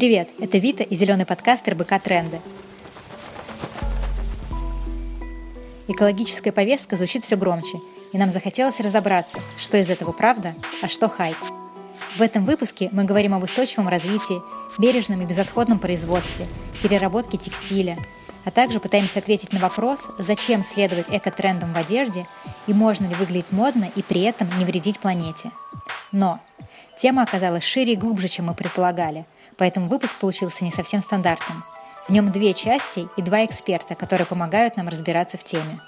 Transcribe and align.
Привет, 0.00 0.30
это 0.38 0.56
Вита 0.56 0.82
и 0.82 0.94
зеленый 0.94 1.26
подкаст 1.26 1.68
РБК 1.68 2.00
«Тренды». 2.02 2.40
Экологическая 5.88 6.52
повестка 6.52 6.96
звучит 6.96 7.22
все 7.22 7.36
громче, 7.36 7.76
и 8.14 8.16
нам 8.16 8.30
захотелось 8.30 8.80
разобраться, 8.80 9.40
что 9.58 9.76
из 9.76 9.90
этого 9.90 10.12
правда, 10.12 10.54
а 10.80 10.88
что 10.88 11.10
хайп. 11.10 11.36
В 12.16 12.22
этом 12.22 12.46
выпуске 12.46 12.88
мы 12.92 13.04
говорим 13.04 13.34
об 13.34 13.42
устойчивом 13.42 13.88
развитии, 13.88 14.40
бережном 14.78 15.20
и 15.20 15.26
безотходном 15.26 15.78
производстве, 15.78 16.46
переработке 16.82 17.36
текстиля, 17.36 17.98
а 18.46 18.50
также 18.50 18.80
пытаемся 18.80 19.18
ответить 19.18 19.52
на 19.52 19.58
вопрос, 19.58 20.08
зачем 20.16 20.62
следовать 20.62 21.10
экотрендам 21.10 21.74
в 21.74 21.76
одежде 21.76 22.26
и 22.66 22.72
можно 22.72 23.06
ли 23.06 23.14
выглядеть 23.16 23.52
модно 23.52 23.90
и 23.94 24.02
при 24.02 24.22
этом 24.22 24.48
не 24.58 24.64
вредить 24.64 24.98
планете. 24.98 25.50
Но 26.10 26.40
тема 27.00 27.22
оказалась 27.22 27.64
шире 27.64 27.94
и 27.94 27.96
глубже, 27.96 28.28
чем 28.28 28.46
мы 28.46 28.54
предполагали, 28.54 29.26
поэтому 29.56 29.86
выпуск 29.86 30.16
получился 30.16 30.64
не 30.64 30.70
совсем 30.70 31.00
стандартным. 31.00 31.64
В 32.06 32.12
нем 32.12 32.30
две 32.30 32.54
части 32.54 33.08
и 33.16 33.22
два 33.22 33.44
эксперта, 33.44 33.94
которые 33.94 34.26
помогают 34.26 34.76
нам 34.76 34.88
разбираться 34.88 35.38
в 35.38 35.44
теме. 35.44 35.80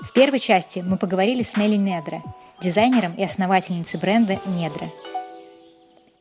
В 0.00 0.12
первой 0.12 0.38
части 0.38 0.80
мы 0.80 0.96
поговорили 0.96 1.42
с 1.42 1.56
Нелли 1.56 1.76
Недре, 1.76 2.22
дизайнером 2.60 3.14
и 3.14 3.22
основательницей 3.22 4.00
бренда 4.00 4.40
Недре. 4.46 4.92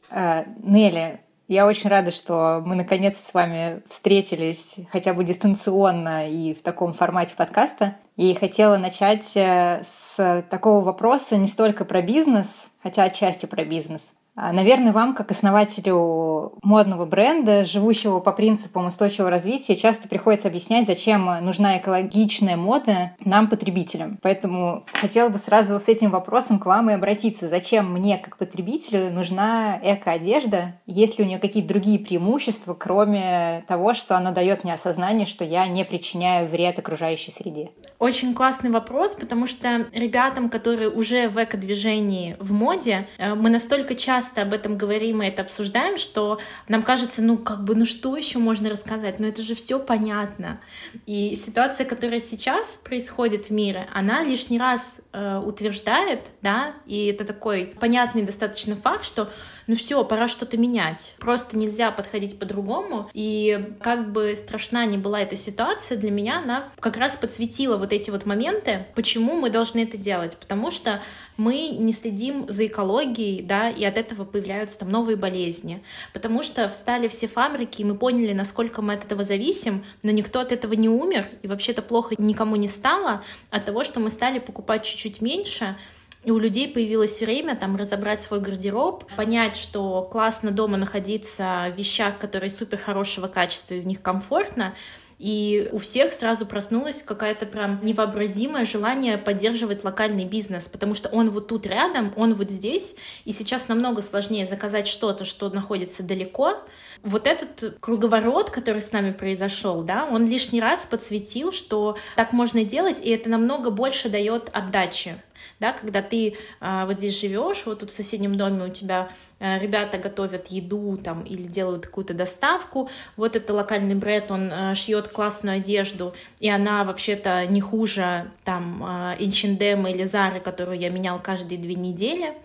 Uh, 0.09 0.45
Нелли, 0.61 1.20
я 1.53 1.67
очень 1.67 1.89
рада, 1.89 2.12
что 2.12 2.63
мы 2.66 2.75
наконец 2.75 3.16
с 3.17 3.34
вами 3.34 3.84
встретились 3.88 4.75
хотя 4.91 5.13
бы 5.13 5.23
дистанционно 5.23 6.27
и 6.30 6.53
в 6.53 6.63
таком 6.63 6.94
формате 6.94 7.35
подкаста. 7.38 7.95
И 8.16 8.34
хотела 8.34 8.77
начать 8.77 9.38
э, 9.38 9.84
с 9.84 10.45
такого 10.49 10.84
вопроса 10.84 11.38
не 11.38 11.47
столько 11.47 11.85
про 11.85 12.02
бизнес, 12.02 12.67
хотя 12.81 13.03
отчасти 13.03 13.45
про 13.45 13.63
бизнес. 13.66 14.02
А, 14.36 14.52
наверное, 14.52 14.92
вам, 14.92 15.14
как 15.14 15.30
основателю 15.30 16.58
модного 16.64 17.05
бренда, 17.05 17.66
живущего 17.66 18.20
по 18.20 18.32
принципам 18.32 18.88
устойчивого 18.88 19.30
развития, 19.30 19.75
часто 19.75 20.08
приходится 20.08 20.48
объяснять, 20.48 20.88
зачем 20.88 21.25
нужна 21.42 21.78
экологичная 21.78 22.58
мода 22.58 23.12
нам, 23.20 23.48
потребителям. 23.48 24.17
Поэтому 24.23 24.86
хотела 24.94 25.30
бы 25.30 25.38
сразу 25.38 25.80
с 25.80 25.88
этим 25.88 26.09
вопросом 26.09 26.58
к 26.58 26.66
вам 26.66 26.90
и 26.90 26.94
обратиться. 26.94 27.48
Зачем 27.48 27.94
мне, 27.94 28.17
как 28.17 28.38
потребителю, 28.38 29.14
нужна 29.14 29.80
эко-одежда, 29.84 30.80
если 30.88 31.22
у 31.22 31.25
нее 31.28 31.38
какие-то 31.38 31.70
другие 31.70 32.00
преимущества, 32.00 32.73
кроме 32.73 33.64
того, 33.68 33.94
что 33.94 34.18
она 34.18 34.31
дает 34.31 34.64
мне 34.64 34.73
осознание, 34.73 35.28
что 35.28 35.44
я 35.44 35.68
не 35.68 35.86
причиняю 35.86 36.50
вред 36.50 36.80
окружающей 36.80 37.31
среде? 37.31 37.70
Очень 38.00 38.34
классный 38.34 38.72
вопрос, 38.72 39.12
потому 39.12 39.45
что 39.45 39.86
ребятам, 39.94 40.50
которые 40.50 40.90
уже 40.90 41.30
в 41.30 41.42
эко-движении, 41.42 42.36
в 42.40 42.52
моде, 42.52 43.08
э, 43.18 43.36
мы 43.36 43.50
настолько 43.50 43.94
часто 43.95 44.22
часто 44.23 44.41
об 44.41 44.53
этом 44.53 44.77
говорим 44.77 45.21
и 45.21 45.27
это 45.27 45.41
обсуждаем, 45.41 45.97
что 45.97 46.39
нам 46.67 46.83
кажется, 46.83 47.21
ну 47.21 47.38
как 47.38 47.63
бы, 47.63 47.75
ну 47.75 47.85
что 47.85 48.16
еще 48.16 48.39
можно 48.39 48.69
рассказать? 48.69 49.19
Ну 49.19 49.27
это 49.27 49.41
же 49.41 49.53
все 49.53 49.79
понятно. 49.79 50.61
И 51.05 51.35
ситуация, 51.35 51.85
которая 51.85 52.21
сейчас 52.21 52.79
происходит 52.83 53.47
в 53.47 53.49
мире, 53.51 53.88
она 53.94 54.23
лишний 54.23 54.57
раз 54.57 55.01
э, 55.11 55.41
утверждает, 55.45 56.21
да, 56.41 56.73
и 56.85 57.07
это 57.07 57.25
такой 57.25 57.75
понятный 57.79 58.23
достаточно 58.23 58.75
факт, 58.75 59.05
что 59.05 59.29
ну 59.67 59.75
все, 59.75 60.03
пора 60.03 60.28
что-то 60.28 60.58
менять. 60.58 61.16
Просто 61.19 61.58
нельзя 61.58 61.92
подходить 61.92 62.39
по-другому. 62.39 63.09
И 63.14 63.73
как 63.81 64.11
бы 64.11 64.36
страшна 64.36 64.86
ни 64.86 64.97
была 64.97 65.22
эта 65.22 65.36
ситуация, 65.36 65.97
для 65.97 66.11
меня 66.11 66.39
она 66.39 66.69
как 66.80 66.97
раз 66.97 67.16
подсветила 67.16 67.78
вот 67.78 67.94
эти 67.94 68.09
вот 68.09 68.25
моменты, 68.25 68.86
почему 68.95 69.36
мы 69.36 69.50
должны 69.50 69.84
это 69.84 69.97
делать. 69.97 70.38
Потому 70.38 70.72
что 70.72 71.02
мы 71.38 71.69
не 71.69 71.94
следим 71.94 72.45
за 72.47 72.67
экологией, 72.67 73.41
да, 73.41 73.69
и 73.69 73.84
от 73.84 73.97
этого 73.97 74.23
появляются 74.23 74.80
там 74.80 74.89
новые 74.89 75.17
болезни. 75.17 75.84
Потому 76.14 76.44
что 76.44 76.69
встали 76.69 77.08
все 77.08 77.28
фабрики, 77.28 77.81
и 77.81 77.86
мы 77.86 77.95
поняли, 77.95 78.34
насколько 78.34 78.81
мы 78.81 78.94
от 78.94 79.06
этого 79.06 79.23
зависим, 79.23 79.84
но 80.03 80.11
никто 80.11 80.39
от 80.39 80.52
этого 80.52 80.73
не 80.73 80.89
умер, 80.89 81.28
и 81.41 81.47
вообще-то 81.47 81.81
плохо 81.81 82.16
никому 82.17 82.56
не 82.56 82.68
стало 82.68 83.24
от 83.50 83.66
того, 83.66 83.84
что 83.84 84.00
мы 84.00 84.09
стали 84.09 84.40
покупать 84.40 84.85
чуть-чуть 84.85 85.22
меньше, 85.22 85.75
и 86.23 86.31
у 86.31 86.38
людей 86.38 86.67
появилось 86.67 87.19
время 87.19 87.56
там 87.56 87.75
разобрать 87.75 88.22
свой 88.22 88.39
гардероб, 88.39 89.06
понять, 89.16 89.56
что 89.56 90.01
классно 90.03 90.51
дома 90.51 90.78
находиться 90.78 91.72
в 91.73 91.78
вещах, 91.78 92.17
которые 92.17 92.50
супер 92.50 92.78
хорошего 92.78 93.28
качества 93.28 93.75
и 93.75 93.81
в 93.81 93.85
них 93.85 94.01
комфортно, 94.01 94.73
и 95.19 95.69
у 95.72 95.78
всех 95.78 96.12
сразу 96.12 96.45
проснулось 96.45 97.01
какое-то 97.01 97.45
прям 97.45 97.79
невообразимое 97.83 98.66
желание 98.66 99.17
поддерживать 99.17 99.83
локальный 99.83 100.25
бизнес, 100.25 100.67
потому 100.67 100.95
что 100.95 101.09
он 101.09 101.29
вот 101.29 101.47
тут 101.47 101.66
рядом, 101.66 102.13
он 102.17 102.33
вот 102.33 102.50
здесь, 102.50 102.95
и 103.23 103.31
сейчас 103.31 103.67
намного 103.67 104.01
сложнее 104.01 104.45
заказать 104.45 104.88
что-то, 104.88 105.23
что 105.23 105.50
находится 105.50 106.03
далеко. 106.03 106.57
Вот 107.03 107.28
этот 107.28 107.78
круговорот, 107.79 108.50
который 108.50 108.81
с 108.81 108.91
нами 108.91 109.12
произошел, 109.12 109.83
да, 109.83 110.06
он 110.06 110.28
лишний 110.28 110.59
раз 110.59 110.85
подсветил, 110.85 111.53
что 111.53 111.97
так 112.16 112.33
можно 112.33 112.63
делать, 112.63 113.00
и 113.01 113.09
это 113.09 113.29
намного 113.29 113.69
больше 113.69 114.09
дает 114.09 114.50
отдачи 114.51 115.16
да, 115.59 115.74
когда 115.74 116.02
ты 116.02 116.36
а, 116.59 116.86
вот 116.86 116.98
здесь 116.98 117.20
живешь, 117.20 117.64
вот 117.66 117.80
тут 117.80 117.92
в 117.92 117.94
соседнем 117.94 118.36
доме 118.36 118.66
у 118.66 118.70
тебя 118.70 119.09
а, 119.40 119.58
ребята 119.59 119.98
готовят 119.98 120.48
еду 120.48 120.98
там 120.98 121.24
или 121.24 121.44
делают 121.44 121.86
какую-то 121.86 122.14
доставку, 122.14 122.90
вот 123.18 123.36
это 123.36 123.54
локальный 123.54 123.96
бренд, 123.96 124.31
он 124.31 124.52
а, 124.52 124.76
шьет 124.76 125.08
классную 125.08 125.58
одежду, 125.58 126.14
и 126.40 126.50
она 126.50 126.84
вообще-то 126.84 127.46
не 127.46 127.62
хуже 127.62 128.31
там 128.44 128.84
а, 128.84 129.16
H&M 129.20 129.88
или 129.88 130.04
Zara, 130.06 130.40
которую 130.40 130.80
я 130.80 130.90
менял 130.90 131.20
каждые 131.20 131.60
две 131.60 131.75
недели, 131.75 132.36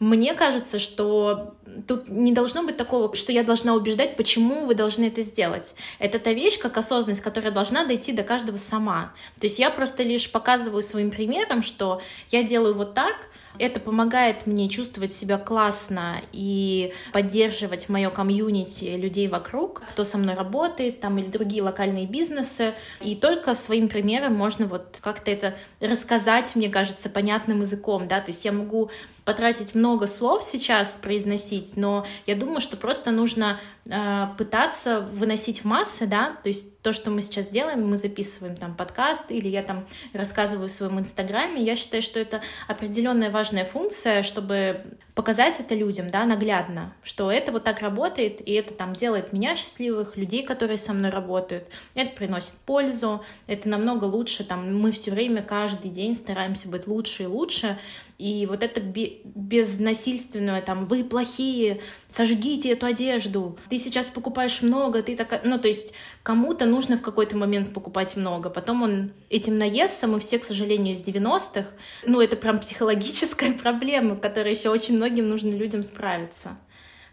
мне 0.00 0.34
кажется, 0.34 0.78
что 0.78 1.56
тут 1.86 2.08
не 2.08 2.32
должно 2.32 2.62
быть 2.62 2.76
такого, 2.76 3.14
что 3.16 3.32
я 3.32 3.42
должна 3.42 3.74
убеждать, 3.74 4.16
почему 4.16 4.64
вы 4.64 4.74
должны 4.74 5.06
это 5.06 5.22
сделать. 5.22 5.74
Это 5.98 6.20
та 6.20 6.32
вещь, 6.32 6.58
как 6.58 6.76
осознанность, 6.76 7.22
которая 7.22 7.50
должна 7.50 7.84
дойти 7.84 8.12
до 8.12 8.22
каждого 8.22 8.58
сама. 8.58 9.12
То 9.40 9.46
есть 9.46 9.58
я 9.58 9.70
просто 9.70 10.04
лишь 10.04 10.30
показываю 10.30 10.82
своим 10.82 11.10
примером, 11.10 11.62
что 11.62 12.00
я 12.30 12.44
делаю 12.44 12.74
вот 12.74 12.94
так, 12.94 13.28
это 13.58 13.80
помогает 13.80 14.46
мне 14.46 14.68
чувствовать 14.68 15.12
себя 15.12 15.38
классно 15.38 16.20
и 16.32 16.92
поддерживать 17.12 17.88
мое 17.88 18.10
комьюнити 18.10 18.96
людей 18.96 19.28
вокруг, 19.28 19.82
кто 19.90 20.04
со 20.04 20.18
мной 20.18 20.34
работает, 20.34 21.00
там 21.00 21.18
или 21.18 21.28
другие 21.28 21.62
локальные 21.62 22.06
бизнесы. 22.06 22.74
И 23.00 23.16
только 23.16 23.54
своим 23.54 23.88
примером 23.88 24.34
можно 24.34 24.66
вот 24.66 24.98
как-то 25.00 25.30
это 25.30 25.54
рассказать, 25.80 26.54
мне 26.54 26.68
кажется, 26.68 27.10
понятным 27.10 27.60
языком, 27.60 28.06
да, 28.08 28.20
то 28.20 28.30
есть 28.30 28.44
я 28.44 28.52
могу 28.52 28.90
потратить 29.28 29.74
много 29.74 30.06
слов 30.06 30.42
сейчас 30.42 30.98
произносить, 31.02 31.76
но 31.76 32.06
я 32.24 32.34
думаю, 32.34 32.62
что 32.62 32.78
просто 32.78 33.10
нужно 33.10 33.60
э, 33.84 34.26
пытаться 34.38 35.00
выносить 35.00 35.60
в 35.60 35.64
массы, 35.66 36.06
да, 36.06 36.38
то 36.42 36.48
есть 36.48 36.80
то, 36.80 36.94
что 36.94 37.10
мы 37.10 37.20
сейчас 37.20 37.48
делаем, 37.48 37.86
мы 37.86 37.98
записываем 37.98 38.56
там 38.56 38.74
подкаст 38.74 39.30
или 39.30 39.46
я 39.48 39.62
там 39.62 39.86
рассказываю 40.14 40.70
в 40.70 40.72
своем 40.72 40.98
инстаграме, 40.98 41.62
я 41.62 41.76
считаю, 41.76 42.02
что 42.02 42.18
это 42.18 42.40
определенная 42.68 43.28
важная 43.28 43.47
функция, 43.64 44.22
чтобы 44.22 44.84
показать 45.14 45.58
это 45.58 45.74
людям, 45.74 46.10
да, 46.10 46.24
наглядно, 46.24 46.94
что 47.02 47.32
это 47.32 47.50
вот 47.50 47.64
так 47.64 47.80
работает, 47.80 48.40
и 48.46 48.52
это 48.52 48.72
там 48.72 48.94
делает 48.94 49.32
меня 49.32 49.56
счастливых, 49.56 50.16
людей, 50.16 50.44
которые 50.44 50.78
со 50.78 50.92
мной 50.92 51.10
работают, 51.10 51.64
это 51.94 52.14
приносит 52.14 52.54
пользу, 52.66 53.24
это 53.46 53.68
намного 53.68 54.04
лучше, 54.04 54.44
там, 54.44 54.78
мы 54.78 54.92
все 54.92 55.10
время, 55.10 55.42
каждый 55.42 55.90
день 55.90 56.14
стараемся 56.14 56.68
быть 56.68 56.86
лучше 56.86 57.24
и 57.24 57.26
лучше, 57.26 57.78
и 58.18 58.46
вот 58.46 58.64
это 58.64 58.80
безнасильственное, 58.80 60.60
там, 60.60 60.86
вы 60.86 61.04
плохие, 61.04 61.80
сожгите 62.08 62.72
эту 62.72 62.86
одежду, 62.86 63.56
ты 63.70 63.78
сейчас 63.78 64.06
покупаешь 64.06 64.60
много, 64.60 65.04
ты 65.04 65.16
такая... 65.16 65.40
Ну, 65.44 65.56
то 65.56 65.68
есть 65.68 65.94
кому-то 66.24 66.66
нужно 66.66 66.96
в 66.96 67.02
какой-то 67.02 67.36
момент 67.36 67.72
покупать 67.72 68.16
много, 68.16 68.50
потом 68.50 68.82
он 68.82 69.12
этим 69.30 69.56
наестся, 69.56 70.08
мы 70.08 70.18
все, 70.18 70.40
к 70.40 70.44
сожалению, 70.44 70.94
из 70.94 71.06
90-х, 71.06 71.68
ну, 72.06 72.20
это 72.20 72.36
прям 72.36 72.58
психологическая 72.58 73.52
проблема, 73.62 74.16
которая 74.16 74.52
еще 74.52 74.70
очень 74.70 74.96
многим 74.96 75.28
нужно 75.28 75.50
людям 75.50 75.84
справиться. 75.84 76.58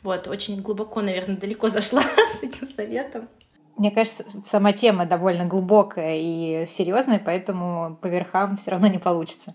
Вот, 0.01 0.27
очень 0.27 0.61
глубоко, 0.61 1.01
наверное, 1.01 1.37
далеко 1.37 1.69
зашла 1.69 2.03
с 2.39 2.41
этим 2.41 2.65
советом. 2.65 3.29
Мне 3.77 3.91
кажется, 3.91 4.23
сама 4.43 4.71
тема 4.71 5.05
довольно 5.05 5.45
глубокая 5.45 6.17
и 6.17 6.65
серьезная, 6.65 7.21
поэтому 7.23 7.97
по 8.01 8.07
верхам 8.07 8.57
все 8.57 8.71
равно 8.71 8.87
не 8.87 8.99
получится. 8.99 9.53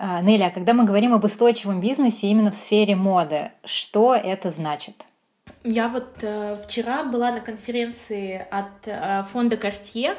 А, 0.00 0.22
Нелли, 0.22 0.42
а 0.42 0.50
когда 0.50 0.74
мы 0.74 0.84
говорим 0.84 1.12
об 1.12 1.24
устойчивом 1.24 1.80
бизнесе 1.80 2.28
именно 2.28 2.52
в 2.52 2.54
сфере 2.54 2.94
моды, 2.94 3.50
что 3.64 4.14
это 4.14 4.52
значит? 4.52 4.94
Я 5.64 5.88
вот 5.88 6.18
э, 6.22 6.56
вчера 6.64 7.02
была 7.02 7.32
на 7.32 7.40
конференции 7.40 8.46
от 8.48 8.86
э, 8.86 9.24
фонда 9.32 9.56
Cartier, 9.56 10.16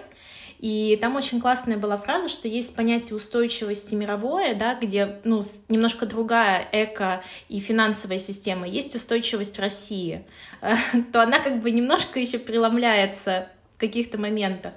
и 0.60 0.98
там 1.00 1.16
очень 1.16 1.40
классная 1.40 1.78
была 1.78 1.96
фраза, 1.96 2.28
что 2.28 2.50
есть 2.50 2.76
понятие 2.76 3.16
устойчивости 3.16 3.96
мировое, 3.96 4.54
да, 4.54 4.76
где 4.76 5.22
ну, 5.24 5.42
немножко 5.70 6.06
другая 6.06 6.68
эко 6.74 7.24
и 7.48 7.62
финансовая 7.62 8.20
система, 8.20 8.68
есть 8.68 8.96
устойчивость 8.96 9.60
России, 9.60 10.26
то 11.14 11.24
она 11.24 11.40
как 11.40 11.62
бы 11.62 11.72
немножко 11.72 12.20
еще 12.20 12.38
преломляется. 12.38 13.48
в 13.59 13.59
каких-то 13.80 14.20
моментах. 14.20 14.74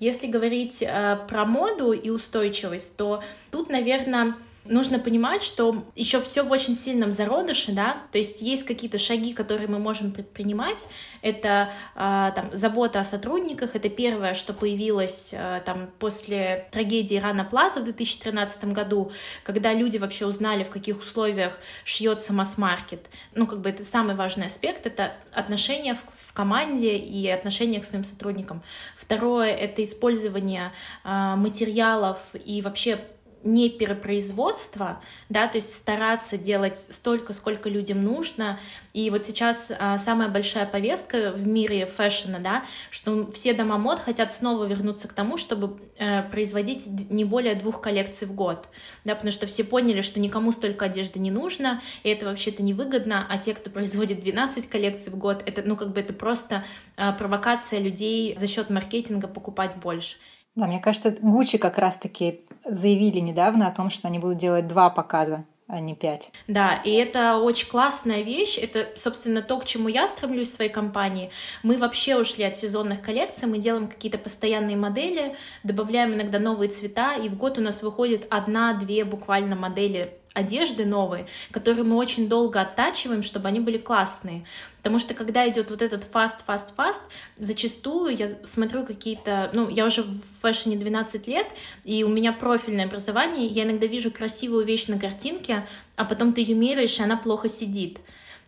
Если 0.00 0.26
говорить 0.26 0.78
э, 0.80 1.18
про 1.28 1.44
моду 1.44 1.92
и 1.92 2.08
устойчивость, 2.08 2.96
то 2.96 3.22
тут, 3.50 3.68
наверное, 3.68 4.34
нужно 4.66 4.98
понимать, 4.98 5.42
что 5.42 5.84
еще 5.94 6.20
все 6.20 6.42
в 6.42 6.50
очень 6.50 6.74
сильном 6.74 7.12
зародыше, 7.12 7.72
да, 7.72 7.98
то 8.12 8.18
есть 8.18 8.40
есть 8.40 8.64
какие-то 8.64 8.98
шаги, 8.98 9.34
которые 9.34 9.68
мы 9.68 9.78
можем 9.78 10.12
предпринимать. 10.12 10.86
Это 11.20 11.70
э, 11.94 12.32
там 12.34 12.50
забота 12.52 13.00
о 13.00 13.04
сотрудниках, 13.04 13.76
это 13.76 13.88
первое, 13.88 14.34
что 14.34 14.54
появилось 14.54 15.34
э, 15.34 15.60
там 15.64 15.90
после 15.98 16.66
трагедии 16.70 17.16
Рана 17.16 17.44
Плаза 17.44 17.80
в 17.80 17.84
2013 17.84 18.64
году, 18.66 19.12
когда 19.42 19.74
люди 19.74 19.98
вообще 19.98 20.26
узнали, 20.26 20.64
в 20.64 20.70
каких 20.70 21.00
условиях 21.00 21.58
шьется 21.84 22.32
масс-маркет. 22.32 23.10
Ну, 23.34 23.46
как 23.46 23.60
бы 23.60 23.68
это 23.68 23.84
самый 23.84 24.14
важный 24.14 24.46
аспект, 24.46 24.86
это 24.86 25.12
отношения 25.32 25.94
в, 25.94 26.23
в 26.23 26.23
команде 26.34 26.98
и 26.98 27.26
отношения 27.28 27.80
к 27.80 27.84
своим 27.84 28.04
сотрудникам. 28.04 28.62
Второе— 28.96 29.50
это 29.54 29.82
использование 29.82 30.72
э, 31.04 31.34
материалов 31.36 32.18
и 32.34 32.60
вообще 32.60 32.98
не 33.44 33.68
перепроизводство, 33.68 35.00
да, 35.28 35.46
то 35.46 35.58
есть 35.58 35.74
стараться 35.74 36.38
делать 36.38 36.78
столько, 36.78 37.32
сколько 37.32 37.68
людям 37.68 38.02
нужно. 38.02 38.58
И 38.92 39.10
вот 39.10 39.24
сейчас 39.24 39.72
а, 39.78 39.98
самая 39.98 40.28
большая 40.28 40.66
повестка 40.66 41.32
в 41.32 41.46
мире 41.46 41.86
фэшена, 41.86 42.38
да, 42.38 42.64
что 42.90 43.30
все 43.32 43.52
дома 43.52 43.76
мод 43.76 43.98
хотят 43.98 44.32
снова 44.32 44.64
вернуться 44.64 45.08
к 45.08 45.12
тому, 45.12 45.36
чтобы 45.36 45.78
э, 45.98 46.22
производить 46.30 46.86
не 47.10 47.24
более 47.24 47.54
двух 47.54 47.80
коллекций 47.80 48.26
в 48.26 48.34
год, 48.34 48.68
да, 49.04 49.14
потому 49.14 49.32
что 49.32 49.46
все 49.46 49.64
поняли, 49.64 50.00
что 50.00 50.20
никому 50.20 50.52
столько 50.52 50.86
одежды 50.86 51.18
не 51.18 51.30
нужно, 51.30 51.82
и 52.02 52.08
это 52.08 52.26
вообще-то 52.26 52.62
невыгодно, 52.62 53.26
а 53.28 53.38
те, 53.38 53.54
кто 53.54 53.70
производит 53.74 54.20
12 54.20 54.68
коллекций 54.68 55.12
в 55.12 55.16
год, 55.16 55.42
это, 55.44 55.62
ну, 55.64 55.76
как 55.76 55.92
бы 55.92 56.00
это 56.00 56.12
просто 56.12 56.64
э, 56.96 57.12
провокация 57.12 57.80
людей 57.80 58.36
за 58.38 58.46
счет 58.46 58.70
маркетинга 58.70 59.28
покупать 59.28 59.76
больше. 59.76 60.16
Да, 60.54 60.66
мне 60.66 60.80
кажется, 60.80 61.16
Гуччи 61.20 61.58
как 61.58 61.78
раз-таки 61.78 62.40
заявили 62.64 63.18
недавно 63.18 63.66
о 63.66 63.72
том, 63.72 63.90
что 63.90 64.08
они 64.08 64.18
будут 64.18 64.38
делать 64.38 64.66
два 64.68 64.90
показа 64.90 65.44
а 65.66 65.80
не 65.80 65.94
пять. 65.94 66.30
Да, 66.46 66.74
и 66.84 66.92
это 66.92 67.38
очень 67.38 67.68
классная 67.68 68.22
вещь. 68.22 68.58
Это, 68.58 68.88
собственно, 68.96 69.40
то, 69.40 69.58
к 69.58 69.64
чему 69.64 69.88
я 69.88 70.08
стремлюсь 70.08 70.48
в 70.48 70.52
своей 70.52 70.70
компании. 70.70 71.30
Мы 71.62 71.78
вообще 71.78 72.16
ушли 72.16 72.44
от 72.44 72.54
сезонных 72.56 73.00
коллекций, 73.00 73.48
мы 73.48 73.58
делаем 73.58 73.88
какие-то 73.88 74.18
постоянные 74.18 74.76
модели, 74.76 75.36
добавляем 75.62 76.14
иногда 76.14 76.38
новые 76.38 76.68
цвета, 76.68 77.14
и 77.14 77.28
в 77.28 77.36
год 77.36 77.58
у 77.58 77.62
нас 77.62 77.82
выходит 77.82 78.26
одна-две 78.28 79.04
буквально 79.04 79.56
модели 79.56 80.12
одежды 80.34 80.84
новые, 80.84 81.26
которые 81.52 81.84
мы 81.84 81.96
очень 81.96 82.28
долго 82.28 82.60
оттачиваем, 82.60 83.22
чтобы 83.22 83.48
они 83.48 83.60
были 83.60 83.78
классные. 83.78 84.44
Потому 84.78 84.98
что 84.98 85.14
когда 85.14 85.48
идет 85.48 85.70
вот 85.70 85.80
этот 85.80 86.06
fast, 86.12 86.40
fast, 86.46 86.74
fast, 86.76 87.00
зачастую 87.38 88.14
я 88.14 88.28
смотрю 88.28 88.84
какие-то, 88.84 89.50
ну, 89.54 89.70
я 89.70 89.86
уже 89.86 90.02
в 90.02 90.20
фэшне 90.42 90.76
12 90.76 91.26
лет, 91.28 91.46
и 91.84 92.04
у 92.04 92.08
меня 92.08 92.32
профильное 92.32 92.84
образование, 92.84 93.46
я 93.46 93.62
иногда 93.62 93.86
вижу 93.86 94.10
красивую 94.10 94.66
вещь 94.66 94.88
на 94.88 94.98
картинке, 94.98 95.66
а 95.96 96.04
потом 96.04 96.32
ты 96.34 96.42
ее 96.42 96.54
меряешь, 96.54 96.98
и 96.98 97.02
она 97.02 97.16
плохо 97.16 97.48
сидит. 97.48 98.00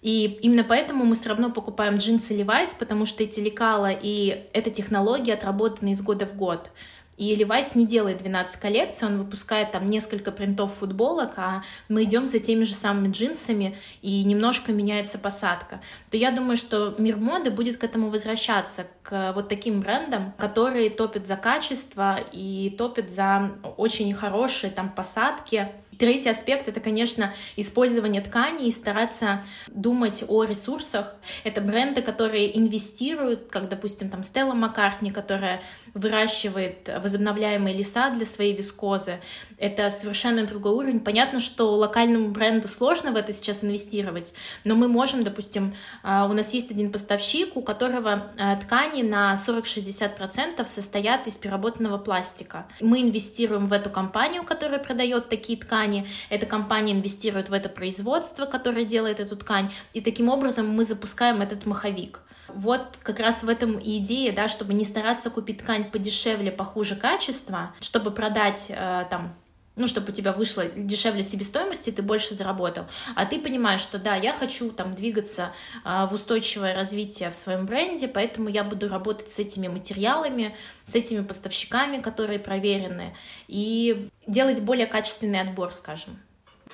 И 0.03 0.39
именно 0.43 0.65
поэтому 0.65 1.05
мы 1.05 1.15
все 1.15 1.31
равно 1.31 1.51
покупаем 1.51 1.97
джинсы 1.97 2.37
Levi's, 2.37 2.77
потому 2.79 3.07
что 3.07 3.23
эти 3.25 3.41
лекала 3.41 3.91
и 3.91 4.45
эта 4.53 4.71
технология 4.71 5.35
отработаны 5.35 5.93
из 5.93 6.03
года 6.03 6.27
в 6.27 6.37
год. 6.37 6.71
И 7.17 7.35
Levi's 7.35 7.73
не 7.75 7.87
делает 7.87 8.19
12 8.19 8.57
коллекций, 8.61 9.09
он 9.09 9.19
выпускает 9.19 9.73
там 9.73 9.87
несколько 9.87 10.33
принтов 10.33 10.75
футболок, 10.75 11.33
а 11.37 11.63
мы 11.89 12.05
идем 12.05 12.27
за 12.27 12.39
теми 12.39 12.65
же 12.65 12.75
самыми 12.75 13.11
джинсами, 13.11 13.79
и 14.03 14.23
немножко 14.25 14.73
меняется 14.73 15.19
посадка. 15.19 15.81
То 16.11 16.17
я 16.17 16.31
думаю, 16.31 16.57
что 16.57 16.95
мир 16.99 17.17
моды 17.17 17.51
будет 17.51 17.79
к 17.79 17.85
этому 17.85 18.11
возвращаться, 18.11 18.87
к 19.07 19.33
вот 19.35 19.49
таким 19.49 19.81
брендам, 19.81 20.33
которые 20.37 20.91
топят 20.91 21.29
за 21.29 21.37
качество 21.37 22.19
и 22.33 22.75
топят 22.77 23.09
за 23.09 23.53
очень 23.77 24.13
хорошие 24.15 24.73
там 24.73 24.91
посадки, 24.91 25.71
Третий 25.99 26.29
аспект— 26.29 26.69
это, 26.69 26.81
конечно, 26.81 27.33
использование 27.57 28.21
тканей 28.21 28.69
и 28.69 28.73
стараться 28.73 29.43
думать 29.69 30.25
о 30.29 30.45
ресурсах. 30.45 31.15
Это 31.45 31.61
бренды, 31.61 32.03
которые 32.03 32.57
инвестируют, 32.57 33.49
как, 33.51 33.69
допустим, 33.69 34.11
там 34.11 34.23
Стелла 34.23 34.53
Маккартни, 34.53 35.11
которая 35.11 35.63
выращивает 35.95 36.91
возобновляемые 37.03 37.75
леса 37.75 38.11
для 38.11 38.27
своей 38.27 38.55
вискозы. 38.55 39.21
Это 39.59 39.89
совершенно 39.89 40.45
другой 40.45 40.75
уровень. 40.75 41.01
Понятно, 41.01 41.41
что 41.41 41.73
локальному 41.73 42.29
бренду 42.29 42.69
сложно 42.69 43.13
в 43.13 43.17
это 43.17 43.33
сейчас 43.33 43.65
инвестировать, 43.65 44.35
но 44.65 44.75
мы 44.75 44.89
можем, 44.89 45.25
допустим, 45.25 45.75
а, 46.03 46.27
у 46.27 46.35
нас 46.35 46.53
есть 46.53 46.71
один 46.71 46.93
поставщик, 46.93 47.57
у 47.57 47.63
которого 47.63 48.33
а, 48.39 48.57
ткани 48.97 49.03
на 49.03 49.35
40-60% 49.35 50.65
состоят 50.65 51.27
из 51.27 51.35
переработанного 51.35 51.99
пластика. 51.99 52.67
Мы 52.81 53.03
инвестируем 53.03 53.67
в 53.67 53.73
эту 53.73 53.91
компанию, 53.91 54.43
которая 54.43 54.79
продает 54.79 55.29
такие 55.29 55.59
ткани, 55.59 56.07
эта 56.31 56.47
компания 56.47 56.93
инвестирует 56.93 57.49
в 57.49 57.53
это 57.53 57.69
производство, 57.69 58.47
которое 58.47 58.85
делает 58.85 59.21
эту 59.21 59.37
ткань, 59.37 59.71
и 59.93 60.01
таким 60.01 60.29
образом 60.29 60.69
мы 60.69 60.85
запускаем 60.85 61.43
этот 61.43 61.67
маховик. 61.67 62.21
Вот 62.49 62.99
как 63.03 63.21
раз 63.21 63.43
в 63.43 63.49
этом 63.49 63.79
и 63.79 63.99
идея, 63.99 64.33
да, 64.33 64.49
чтобы 64.49 64.73
не 64.73 64.85
стараться 64.85 65.31
купить 65.31 65.59
ткань 65.59 65.91
подешевле, 65.91 66.51
похуже 66.51 66.97
качества, 66.97 67.75
чтобы 67.81 68.11
продать 68.11 68.67
э, 68.69 69.05
там 69.11 69.35
ну, 69.77 69.87
чтобы 69.87 70.11
у 70.11 70.13
тебя 70.13 70.33
вышло 70.33 70.65
дешевле 70.65 71.23
себестоимости, 71.23 71.91
ты 71.91 72.03
больше 72.03 72.35
заработал. 72.35 72.87
А 73.15 73.27
ты 73.27 73.39
понимаешь, 73.39 73.83
что 73.83 73.99
да, 73.99 74.17
я 74.17 74.33
хочу 74.33 74.71
там 74.71 74.95
двигаться 74.95 75.53
а, 75.85 76.07
в 76.07 76.15
устойчивое 76.15 76.75
развитие 76.75 77.31
в 77.31 77.37
своем 77.37 77.67
бренде, 77.67 78.09
поэтому 78.09 78.49
я 78.49 78.65
буду 78.65 78.89
работать 78.89 79.31
с 79.31 79.39
этими 79.39 79.69
материалами, 79.69 80.57
с 80.85 80.95
этими 80.95 81.23
поставщиками, 81.23 82.01
которые 82.01 82.39
проверены, 82.39 83.15
и 83.49 84.09
делать 84.27 84.61
более 84.63 84.87
качественный 84.87 85.41
отбор, 85.41 85.73
скажем. 85.73 86.19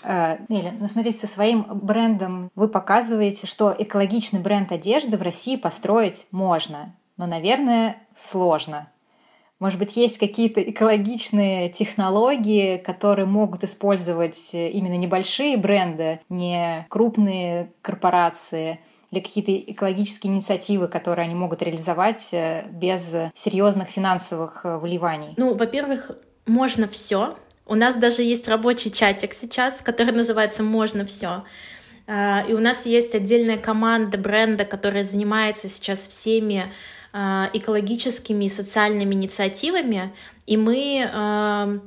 Э, 0.03 0.39
Неля, 0.49 0.73
ну 0.79 0.87
смотрите, 0.89 1.19
со 1.19 1.27
своим 1.27 1.65
брендом 1.65 2.51
вы 2.55 2.69
показываете, 2.69 3.47
что 3.47 3.75
экологичный 3.77 4.41
бренд 4.41 4.71
одежды 4.71 5.17
в 5.17 5.23
России 5.23 5.57
построить 5.57 6.27
можно, 6.31 6.95
но, 7.17 7.27
наверное, 7.27 7.97
сложно. 8.17 8.89
Может 9.62 9.79
быть, 9.79 9.97
есть 9.97 10.19
какие-то 10.19 10.61
экологичные 10.61 11.69
технологии, 11.69 12.79
которые 12.79 13.26
могут 13.26 13.62
использовать 13.62 14.53
именно 14.55 14.97
небольшие 14.97 15.56
бренды, 15.56 16.19
не 16.29 16.85
крупные 16.88 17.70
корпорации, 17.81 18.81
или 19.12 19.20
какие-то 19.20 19.56
экологические 19.73 20.32
инициативы, 20.32 20.88
которые 20.88 21.26
они 21.26 21.37
могут 21.37 21.62
реализовать 21.62 22.31
э, 22.32 22.64
без 22.73 23.14
серьезных 23.35 23.87
финансовых 23.87 24.62
э, 24.64 24.79
вливаний? 24.79 25.35
Ну, 25.37 25.55
во-первых, 25.55 26.11
можно 26.44 26.88
все. 26.88 27.37
У 27.65 27.76
нас 27.76 27.94
даже 27.94 28.23
есть 28.23 28.49
рабочий 28.49 28.91
чатик 28.91 29.32
сейчас, 29.32 29.81
который 29.81 30.12
называется 30.12 30.65
«Можно 30.65 31.06
все». 31.06 31.44
А, 32.08 32.44
и 32.49 32.53
у 32.53 32.58
нас 32.58 32.85
есть 32.85 33.15
отдельная 33.15 33.58
команда 33.58 34.19
бренда, 34.19 34.65
которая 34.65 35.05
занимается 35.05 35.69
сейчас 35.69 36.08
всеми 36.08 36.72
экологическими 37.13 38.47
и 38.47 38.49
социальными 38.49 39.15
инициативами, 39.15 40.15
и 40.47 40.57
мы 40.57 41.09
а, 41.13 41.79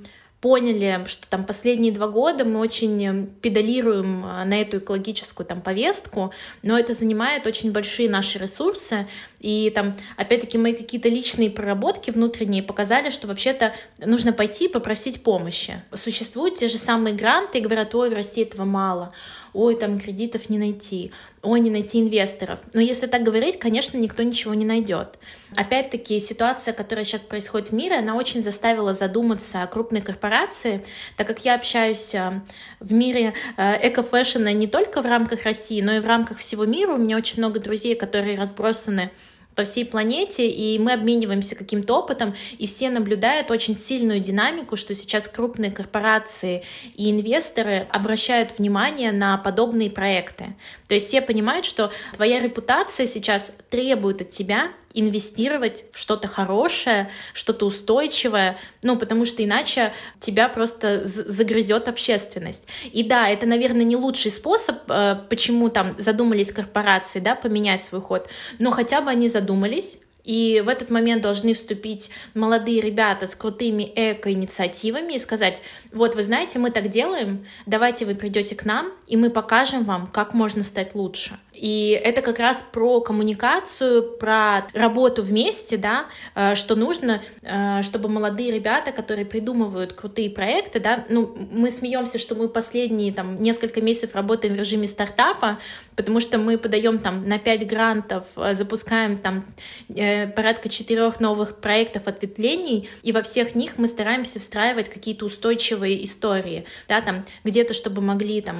поняли, 0.45 1.03
что 1.07 1.27
там 1.27 1.43
последние 1.43 1.91
два 1.91 2.07
года 2.07 2.45
мы 2.45 2.59
очень 2.59 3.33
педалируем 3.41 4.23
а, 4.23 4.45
на 4.45 4.61
эту 4.61 4.77
экологическую 4.77 5.47
там 5.47 5.59
повестку, 5.59 6.31
но 6.61 6.77
это 6.77 6.93
занимает 6.93 7.47
очень 7.47 7.71
большие 7.71 8.07
наши 8.07 8.37
ресурсы, 8.37 9.07
и 9.39 9.71
там, 9.73 9.95
опять-таки, 10.17 10.59
мои 10.59 10.75
какие-то 10.75 11.09
личные 11.09 11.49
проработки 11.49 12.11
внутренние 12.11 12.61
показали, 12.61 13.09
что 13.09 13.25
вообще-то 13.25 13.73
нужно 13.97 14.33
пойти 14.33 14.65
и 14.65 14.71
попросить 14.71 15.23
помощи. 15.23 15.81
Существуют 15.93 16.57
те 16.57 16.67
же 16.67 16.77
самые 16.77 17.15
гранты 17.15 17.57
и 17.57 17.61
говорят, 17.61 17.95
ой, 17.95 18.11
в 18.11 18.13
России 18.13 18.43
этого 18.43 18.65
мало. 18.65 19.13
Ой, 19.53 19.75
там 19.75 19.99
кредитов 19.99 20.49
не 20.49 20.59
найти, 20.59 21.11
ой, 21.45 21.59
не 21.59 21.69
найти 21.69 22.01
инвесторов. 22.01 22.59
Но 22.73 22.81
если 22.81 23.07
так 23.07 23.23
говорить, 23.23 23.59
конечно, 23.59 23.97
никто 23.97 24.23
ничего 24.23 24.53
не 24.53 24.65
найдет. 24.65 25.17
Опять-таки, 25.55 26.19
ситуация, 26.19 26.73
которая 26.73 27.05
сейчас 27.05 27.21
происходит 27.21 27.69
в 27.69 27.73
мире, 27.73 27.97
она 27.97 28.15
очень 28.15 28.41
заставила 28.41 28.93
задуматься 28.93 29.61
о 29.61 29.67
крупной 29.67 30.01
корпорации, 30.01 30.83
так 31.17 31.27
как 31.27 31.45
я 31.45 31.55
общаюсь 31.55 32.13
э, 32.15 32.41
в 32.79 32.93
мире 32.93 33.33
э, 33.57 33.87
эко-фэшена 33.87 34.51
не 34.53 34.67
только 34.67 35.01
в 35.01 35.05
рамках 35.05 35.43
России, 35.43 35.81
но 35.81 35.93
и 35.93 35.99
в 35.99 36.05
рамках 36.05 36.39
всего 36.39 36.65
мира. 36.65 36.93
У 36.93 36.97
меня 36.97 37.17
очень 37.17 37.37
много 37.37 37.59
друзей, 37.59 37.95
которые 37.95 38.37
разбросаны 38.37 39.11
по 39.55 39.63
всей 39.63 39.85
планете, 39.85 40.47
и 40.47 40.77
мы 40.79 40.93
обмениваемся 40.93 41.55
каким-то 41.55 41.97
опытом, 41.97 42.35
и 42.57 42.67
все 42.67 42.89
наблюдают 42.89 43.51
очень 43.51 43.75
сильную 43.75 44.19
динамику, 44.19 44.75
что 44.75 44.93
сейчас 44.95 45.27
крупные 45.27 45.71
корпорации 45.71 46.63
и 46.95 47.09
инвесторы 47.09 47.87
обращают 47.89 48.57
внимание 48.57 49.11
на 49.11 49.37
подобные 49.37 49.89
проекты. 49.89 50.55
То 50.87 50.93
есть 50.93 51.07
все 51.07 51.21
понимают, 51.21 51.65
что 51.65 51.91
твоя 52.13 52.39
репутация 52.39 53.07
сейчас 53.07 53.53
требует 53.69 54.21
от 54.21 54.29
тебя 54.29 54.71
инвестировать 54.95 55.85
в 55.91 55.99
что-то 55.99 56.27
хорошее, 56.27 57.09
что-то 57.33 57.65
устойчивое, 57.65 58.57
ну, 58.81 58.97
потому 58.97 59.25
что 59.25 59.43
иначе 59.43 59.91
тебя 60.19 60.49
просто 60.49 61.01
загрызет 61.03 61.87
общественность. 61.87 62.65
И 62.91 63.03
да, 63.03 63.29
это, 63.29 63.45
наверное, 63.45 63.83
не 63.83 63.95
лучший 63.97 64.31
способ, 64.31 64.77
э, 64.89 65.17
почему 65.29 65.69
там 65.69 65.95
задумались 65.99 66.51
корпорации, 66.51 67.19
да, 67.19 67.35
поменять 67.35 67.83
свой 67.83 68.01
ход, 68.01 68.27
но 68.59 68.71
хотя 68.71 69.01
бы 69.01 69.11
они 69.11 69.29
задумались, 69.29 69.99
И 70.25 70.61
в 70.65 70.69
этот 70.69 70.89
момент 70.89 71.21
должны 71.21 71.53
вступить 71.53 72.09
молодые 72.33 72.81
ребята 72.81 73.27
с 73.27 73.35
крутыми 73.35 73.91
эко-инициативами 73.95 75.13
и 75.13 75.19
сказать, 75.19 75.61
вот 75.93 76.15
вы 76.15 76.23
знаете, 76.23 76.59
мы 76.59 76.71
так 76.71 76.89
делаем, 76.89 77.45
давайте 77.65 78.05
вы 78.05 78.15
придете 78.15 78.55
к 78.55 78.65
нам, 78.65 78.91
и 79.07 79.15
мы 79.17 79.29
покажем 79.29 79.83
вам, 79.83 80.07
как 80.07 80.33
можно 80.33 80.63
стать 80.63 80.95
лучше. 80.95 81.37
И 81.55 81.99
это 82.03 82.21
как 82.21 82.39
раз 82.39 82.63
про 82.71 82.99
коммуникацию, 82.99 84.03
про 84.17 84.67
работу 84.73 85.23
вместе, 85.23 85.77
да, 85.77 86.07
э, 86.35 86.55
что 86.55 86.75
нужно, 86.75 87.21
э, 87.41 87.81
чтобы 87.83 88.09
молодые 88.09 88.51
ребята, 88.51 88.91
которые 88.91 89.25
придумывают 89.25 89.93
крутые 89.93 90.29
проекты, 90.29 90.79
да, 90.79 91.05
ну, 91.09 91.35
мы 91.51 91.71
смеемся, 91.71 92.19
что 92.19 92.35
мы 92.35 92.49
последние 92.49 93.13
там 93.13 93.35
несколько 93.35 93.81
месяцев 93.81 94.15
работаем 94.15 94.53
в 94.53 94.57
режиме 94.57 94.87
стартапа, 94.87 95.59
потому 95.95 96.19
что 96.19 96.37
мы 96.37 96.57
подаем 96.57 96.99
там 96.99 97.27
на 97.27 97.39
5 97.39 97.65
грантов, 97.67 98.25
э, 98.35 98.53
запускаем 98.53 99.17
там 99.17 99.45
порядка 99.87 100.69
четырех 100.69 101.19
новых 101.19 101.57
проектов 101.57 102.07
ответвлений, 102.07 102.89
и 103.03 103.11
во 103.11 103.21
всех 103.21 103.55
них 103.55 103.77
мы 103.77 103.87
стараемся 103.87 104.39
встраивать 104.39 104.89
какие-то 104.89 105.25
устойчивые 105.25 106.03
истории, 106.03 106.65
да, 106.87 107.01
там 107.01 107.25
где-то, 107.43 107.73
чтобы 107.73 108.01
могли 108.01 108.41
там 108.41 108.55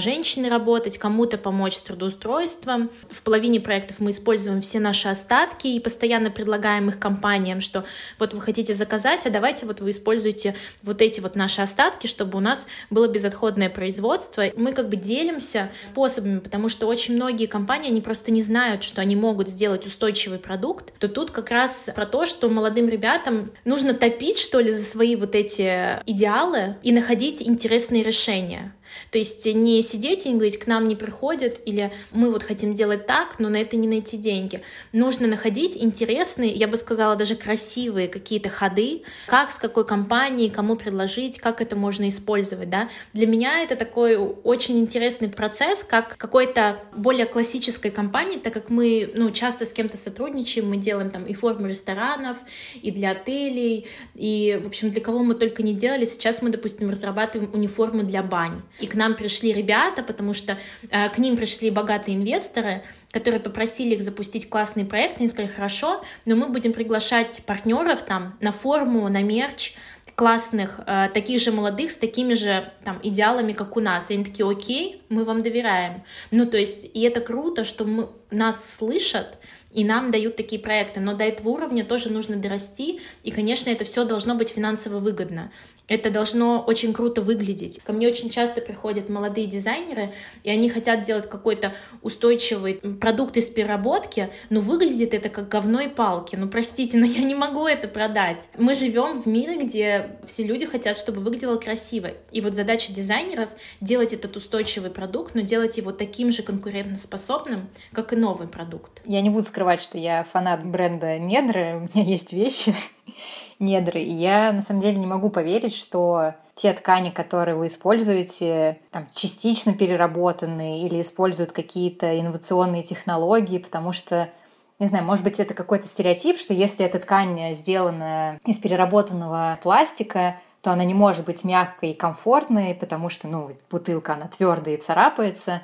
женщины 0.00 0.48
работать, 0.48 0.98
кому-то 0.98 1.38
помочь 1.38 1.74
с 1.74 1.82
трудоустройством, 1.82 2.21
устройства. 2.22 2.88
В 3.10 3.22
половине 3.22 3.60
проектов 3.60 3.96
мы 3.98 4.10
используем 4.10 4.60
все 4.60 4.78
наши 4.78 5.08
остатки 5.08 5.66
и 5.66 5.80
постоянно 5.80 6.30
предлагаем 6.30 6.88
их 6.88 6.98
компаниям, 6.98 7.60
что 7.60 7.84
вот 8.18 8.32
вы 8.32 8.40
хотите 8.40 8.74
заказать, 8.74 9.26
а 9.26 9.30
давайте 9.30 9.66
вот 9.66 9.80
вы 9.80 9.90
используете 9.90 10.54
вот 10.82 11.02
эти 11.02 11.20
вот 11.20 11.34
наши 11.34 11.62
остатки, 11.62 12.06
чтобы 12.06 12.38
у 12.38 12.40
нас 12.40 12.68
было 12.90 13.08
безотходное 13.08 13.68
производство. 13.68 14.44
Мы 14.56 14.72
как 14.72 14.88
бы 14.88 14.96
делимся 14.96 15.72
способами, 15.82 16.38
потому 16.38 16.68
что 16.68 16.86
очень 16.86 17.16
многие 17.16 17.46
компании, 17.46 17.90
они 17.90 18.00
просто 18.00 18.30
не 18.30 18.42
знают, 18.42 18.84
что 18.84 19.00
они 19.00 19.16
могут 19.16 19.48
сделать 19.48 19.84
устойчивый 19.84 20.38
продукт, 20.38 20.92
то 21.00 21.08
тут 21.08 21.32
как 21.32 21.50
раз 21.50 21.90
про 21.94 22.06
то, 22.06 22.24
что 22.26 22.48
молодым 22.48 22.88
ребятам 22.88 23.50
нужно 23.64 23.94
топить, 23.94 24.38
что 24.38 24.60
ли, 24.60 24.72
за 24.72 24.84
свои 24.84 25.16
вот 25.16 25.34
эти 25.34 26.00
идеалы 26.06 26.76
и 26.84 26.92
находить 26.92 27.42
интересные 27.42 28.04
решения. 28.04 28.72
То 29.10 29.18
есть 29.18 29.46
не 29.46 29.82
сидеть 29.82 30.26
и 30.26 30.30
не 30.30 30.36
говорить, 30.36 30.58
к 30.58 30.66
нам 30.66 30.88
не 30.88 30.96
приходят, 30.96 31.60
или 31.64 31.92
мы 32.10 32.30
вот 32.30 32.42
хотим 32.42 32.74
делать 32.74 33.06
так, 33.06 33.38
но 33.38 33.48
на 33.48 33.56
это 33.56 33.76
не 33.76 33.88
найти 33.88 34.16
деньги. 34.16 34.62
Нужно 34.92 35.26
находить 35.26 35.76
интересные, 35.76 36.50
я 36.52 36.68
бы 36.68 36.76
сказала, 36.76 37.16
даже 37.16 37.34
красивые 37.36 38.08
какие-то 38.08 38.48
ходы, 38.48 39.02
как, 39.26 39.50
с 39.50 39.58
какой 39.58 39.86
компанией, 39.86 40.50
кому 40.50 40.76
предложить, 40.76 41.38
как 41.38 41.60
это 41.60 41.76
можно 41.76 42.08
использовать. 42.08 42.70
Да? 42.70 42.88
Для 43.12 43.26
меня 43.26 43.62
это 43.62 43.76
такой 43.76 44.16
очень 44.16 44.78
интересный 44.78 45.28
процесс, 45.28 45.84
как 45.84 46.16
какой-то 46.16 46.78
более 46.94 47.26
классической 47.26 47.90
компании, 47.90 48.38
так 48.38 48.52
как 48.52 48.70
мы 48.70 49.10
ну, 49.14 49.30
часто 49.30 49.66
с 49.66 49.72
кем-то 49.72 49.96
сотрудничаем, 49.96 50.68
мы 50.68 50.76
делаем 50.76 51.10
там 51.10 51.26
и 51.26 51.34
форму 51.34 51.66
ресторанов, 51.66 52.36
и 52.80 52.90
для 52.90 53.10
отелей, 53.10 53.86
и, 54.14 54.60
в 54.62 54.66
общем, 54.66 54.90
для 54.90 55.00
кого 55.00 55.20
мы 55.20 55.34
только 55.34 55.62
не 55.62 55.74
делали. 55.74 56.04
Сейчас 56.04 56.42
мы, 56.42 56.50
допустим, 56.50 56.90
разрабатываем 56.90 57.50
униформу 57.52 58.02
для 58.02 58.22
бань 58.22 58.60
и 58.82 58.86
к 58.86 58.94
нам 58.94 59.14
пришли 59.14 59.52
ребята, 59.52 60.02
потому 60.02 60.34
что 60.34 60.58
э, 60.90 61.08
к 61.08 61.18
ним 61.18 61.36
пришли 61.36 61.70
богатые 61.70 62.16
инвесторы, 62.16 62.82
которые 63.12 63.40
попросили 63.40 63.94
их 63.94 64.02
запустить 64.02 64.50
классный 64.50 64.84
проект, 64.84 65.18
они 65.18 65.28
сказали, 65.28 65.52
хорошо, 65.52 66.02
но 66.24 66.34
мы 66.34 66.48
будем 66.48 66.72
приглашать 66.72 67.42
партнеров 67.46 68.02
там 68.02 68.36
на 68.40 68.50
форму, 68.52 69.08
на 69.08 69.22
мерч, 69.22 69.74
классных, 70.14 70.80
э, 70.86 71.08
таких 71.14 71.40
же 71.40 71.52
молодых, 71.52 71.90
с 71.92 71.96
такими 71.96 72.34
же 72.34 72.72
там 72.84 72.98
идеалами, 73.02 73.52
как 73.52 73.76
у 73.76 73.80
нас. 73.80 74.10
И 74.10 74.14
они 74.14 74.24
такие, 74.24 74.48
окей, 74.48 75.02
мы 75.08 75.24
вам 75.24 75.42
доверяем. 75.42 76.02
Ну, 76.30 76.46
то 76.46 76.56
есть, 76.58 76.90
и 76.92 77.02
это 77.02 77.20
круто, 77.20 77.64
что 77.64 77.84
мы, 77.84 78.08
нас 78.32 78.76
слышат, 78.78 79.38
и 79.72 79.84
нам 79.84 80.10
дают 80.10 80.36
такие 80.36 80.60
проекты. 80.60 81.00
Но 81.00 81.14
до 81.14 81.24
этого 81.24 81.50
уровня 81.50 81.84
тоже 81.84 82.10
нужно 82.10 82.36
дорасти, 82.36 83.00
и, 83.22 83.30
конечно, 83.30 83.70
это 83.70 83.84
все 83.84 84.04
должно 84.04 84.34
быть 84.34 84.50
финансово 84.50 84.98
выгодно. 84.98 85.50
Это 85.88 86.10
должно 86.10 86.62
очень 86.62 86.92
круто 86.92 87.20
выглядеть. 87.20 87.80
Ко 87.82 87.92
мне 87.92 88.08
очень 88.08 88.30
часто 88.30 88.60
приходят 88.60 89.08
молодые 89.08 89.46
дизайнеры, 89.46 90.14
и 90.42 90.50
они 90.50 90.70
хотят 90.70 91.02
делать 91.02 91.28
какой-то 91.28 91.74
устойчивый 92.02 92.74
продукт 92.74 93.36
из 93.36 93.48
переработки, 93.48 94.30
но 94.48 94.60
выглядит 94.60 95.12
это 95.12 95.28
как 95.28 95.48
говно 95.48 95.80
и 95.80 95.88
палки. 95.88 96.36
Ну, 96.36 96.48
простите, 96.48 96.96
но 96.96 97.04
я 97.06 97.22
не 97.22 97.34
могу 97.34 97.66
это 97.66 97.88
продать. 97.88 98.48
Мы 98.56 98.74
живем 98.74 99.20
в 99.20 99.26
мире, 99.26 99.62
где 99.62 100.16
все 100.24 100.44
люди 100.44 100.66
хотят, 100.66 100.96
чтобы 100.96 101.20
выглядело 101.20 101.56
красиво. 101.56 102.10
И 102.30 102.40
вот 102.40 102.54
задача 102.54 102.92
дизайнеров— 102.92 103.50
делать 103.80 104.12
этот 104.12 104.36
устойчивый 104.36 104.90
продукт, 104.90 105.34
но 105.34 105.40
делать 105.42 105.76
его 105.76 105.90
таким 105.92 106.30
же 106.30 106.42
конкурентоспособным, 106.42 107.68
как 107.92 108.12
и 108.12 108.16
новый 108.22 108.46
продукт. 108.46 109.02
Я 109.04 109.20
не 109.20 109.30
буду 109.30 109.42
скрывать, 109.42 109.82
что 109.82 109.98
я 109.98 110.22
фанат 110.22 110.64
бренда 110.64 111.18
Недры, 111.18 111.76
у 111.94 111.98
меня 111.98 112.08
есть 112.08 112.32
вещи, 112.32 112.74
недры. 113.58 114.00
И 114.00 114.14
я 114.14 114.52
на 114.52 114.62
самом 114.62 114.80
деле 114.80 114.96
не 114.98 115.06
могу 115.06 115.28
поверить, 115.28 115.74
что 115.74 116.34
те 116.54 116.72
ткани, 116.72 117.10
которые 117.10 117.56
вы 117.56 117.66
используете, 117.66 118.78
там, 118.92 119.08
частично 119.14 119.74
переработанные 119.74 120.86
или 120.86 121.00
используют 121.00 121.52
какие-то 121.52 122.18
инновационные 122.18 122.84
технологии, 122.84 123.58
потому 123.58 123.92
что 123.92 124.30
не 124.78 124.88
знаю, 124.88 125.04
может 125.04 125.22
быть, 125.22 125.38
это 125.38 125.54
какой-то 125.54 125.86
стереотип, 125.86 126.38
что 126.38 126.54
если 126.54 126.84
эта 126.84 126.98
ткань 126.98 127.54
сделана 127.54 128.40
из 128.44 128.58
переработанного 128.58 129.58
пластика, 129.62 130.36
то 130.60 130.72
она 130.72 130.84
не 130.84 130.94
может 130.94 131.24
быть 131.24 131.44
мягкой 131.44 131.90
и 131.90 131.94
комфортной, 131.94 132.74
потому 132.74 133.08
что, 133.08 133.28
ну, 133.28 133.50
бутылка, 133.70 134.14
она 134.14 134.28
твердая 134.28 134.76
и 134.76 134.80
царапается. 134.80 135.62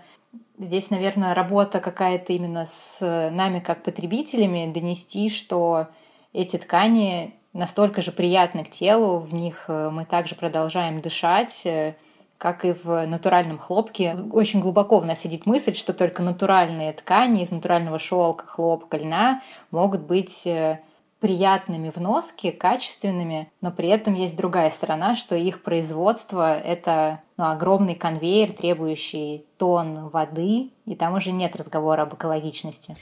Здесь, 0.58 0.90
наверное, 0.90 1.34
работа 1.34 1.78
какая-то 1.78 2.32
именно 2.32 2.66
с 2.66 3.00
нами 3.00 3.60
как 3.60 3.84
потребителями, 3.84 4.72
донести, 4.72 5.30
что 5.30 5.86
эти 6.32 6.56
ткани 6.56 7.34
настолько 7.52 8.02
же 8.02 8.12
приятны 8.12 8.64
к 8.64 8.70
телу, 8.70 9.18
в 9.20 9.32
них 9.34 9.64
э, 9.68 9.90
мы 9.90 10.04
также 10.04 10.34
продолжаем 10.34 11.00
дышать, 11.00 11.62
э, 11.64 11.96
как 12.38 12.64
и 12.64 12.72
в 12.72 13.06
натуральном 13.06 13.58
хлопке. 13.58 14.16
Очень 14.32 14.60
глубоко 14.60 14.98
в 14.98 15.06
нас 15.06 15.20
сидит 15.20 15.46
мысль, 15.46 15.74
что 15.74 15.92
только 15.92 16.22
натуральные 16.22 16.92
ткани 16.92 17.42
из 17.42 17.50
натурального 17.50 17.98
шелка, 17.98 18.46
хлопка, 18.46 18.96
льна 18.96 19.42
могут 19.70 20.02
быть 20.02 20.46
э, 20.46 20.80
приятными 21.20 21.90
в 21.90 22.00
носке, 22.00 22.52
качественными, 22.52 23.50
но 23.60 23.72
при 23.72 23.88
этом 23.88 24.14
есть 24.14 24.37
другая 24.37 24.70
сторона, 24.70 25.14
что 25.14 25.34
их 25.34 25.62
производство— 25.62 26.56
это 26.58 27.22
ну, 27.37 27.44
огромный 27.44 27.94
конвейер, 27.94 28.52
требующий 28.52 29.46
тон 29.58 30.08
воды, 30.08 30.70
и 30.87 30.94
там 30.96 31.14
уже 31.14 31.32
нет 31.32 31.56
разговора 31.56 32.02
об 32.02 32.14
экологичности. 32.14 32.96